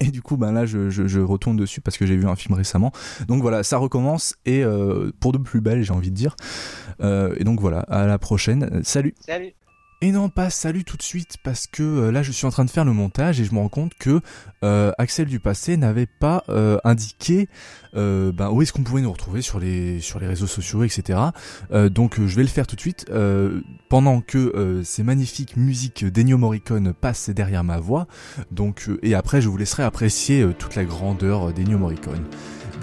[0.00, 2.92] et du coup, ben là, je, retourne dessus parce que j'ai vu un film récemment.
[3.28, 6.36] Donc voilà, ça recommence et euh, pour de plus belles, j'ai envie de dire.
[7.00, 8.82] Euh, et donc voilà, à la prochaine.
[8.84, 9.14] Salut.
[9.20, 9.54] Salut.
[10.04, 12.64] Et non, pas salut tout de suite parce que euh, là je suis en train
[12.64, 14.20] de faire le montage et je me rends compte que
[14.64, 17.48] euh, Axel du passé n'avait pas euh, indiqué
[17.94, 21.18] ben, où est-ce qu'on pouvait nous retrouver sur les sur les réseaux sociaux, etc.
[21.90, 23.06] donc je vais le faire tout de suite
[23.90, 28.06] pendant que ces magnifiques musiques d'Ennio Morricone passent derrière ma voix.
[28.50, 32.24] Donc et après je vous laisserai apprécier toute la grandeur d'Ennio Morricone.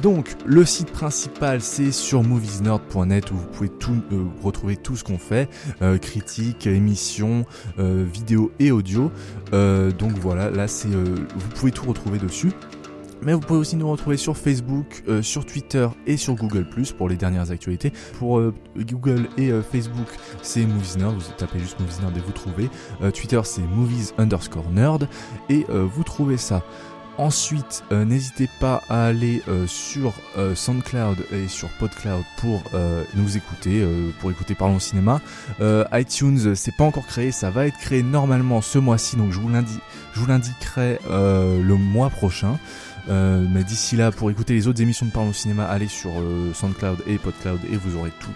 [0.02, 5.04] Donc, le site principal, c'est sur moviesnerd.net où vous pouvez tout, euh, retrouver tout ce
[5.04, 5.50] qu'on fait,
[5.82, 7.46] euh, critiques, émissions,
[7.80, 9.12] euh, vidéos et audio.
[9.52, 12.52] donc voilà, là c'est, vous pouvez tout retrouver dessus.
[13.22, 17.10] Mais vous pouvez aussi nous retrouver sur Facebook, sur Twitter et sur Google Plus pour
[17.10, 17.92] les dernières actualités.
[18.18, 18.42] Pour
[18.78, 20.08] Google et Facebook,
[20.42, 22.70] c'est Movies Nerd, vous tapez juste Movies Nerd et vous trouvez.
[23.14, 25.10] Twitter, c'est Movies underscore Nerd
[25.50, 26.64] et vous trouvez ça.
[27.20, 32.64] Ensuite, euh, n'hésitez pas à aller euh, sur euh, SoundCloud et sur PodCloud pour
[33.14, 33.86] nous écouter,
[34.20, 35.20] pour écouter Parlons Cinéma.
[35.92, 40.28] iTunes, c'est pas encore créé, ça va être créé normalement ce mois-ci, donc je vous
[40.28, 42.58] l'indiquerai le mois prochain.
[43.08, 46.12] mais d'ici là, pour écouter les autres émissions de Parlons Cinéma, allez sur
[46.54, 48.34] SoundCloud et PodCloud et vous aurez tout.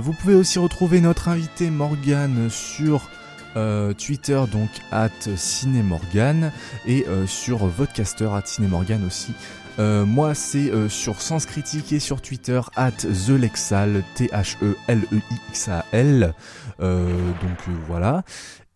[0.00, 3.10] vous pouvez aussi retrouver notre invité Morgan sur
[3.56, 6.52] euh, Twitter donc at Cinémorgan
[6.86, 9.32] et euh, sur Vodcaster at Cinémorgan aussi.
[9.78, 14.74] Euh, moi c'est sur Sens Critique et sur Twitter at TheLexal T-H-E-L-E-I-X-A-L.
[16.78, 18.22] donc voilà.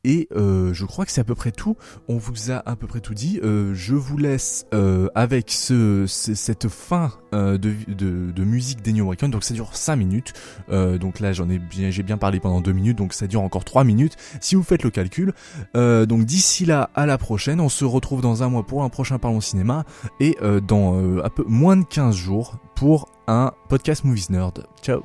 [0.04, 1.76] Et euh, je crois que c'est à peu près tout.
[2.08, 3.40] On vous a à peu près tout dit.
[3.42, 9.14] Euh, je vous laisse euh, avec ce, cette fin de, de, de, musique d'Ennio.
[9.14, 10.32] Donc ça dure 5 minutes.
[10.68, 12.98] donc là j'en ai bien, j'ai bien parlé pendant 2 minutes.
[12.98, 15.32] Donc ça dure encore 3 minutes si vous faites le calcul.
[15.74, 17.60] donc d'ici là, à la prochaine.
[17.60, 19.84] On se retrouve dans un mois pour un prochain Parlons Cinéma.
[20.18, 20.36] Et
[20.66, 24.66] dans un peu moins de 15 jours pour un podcast Movies Nerd.
[24.82, 25.02] Ciao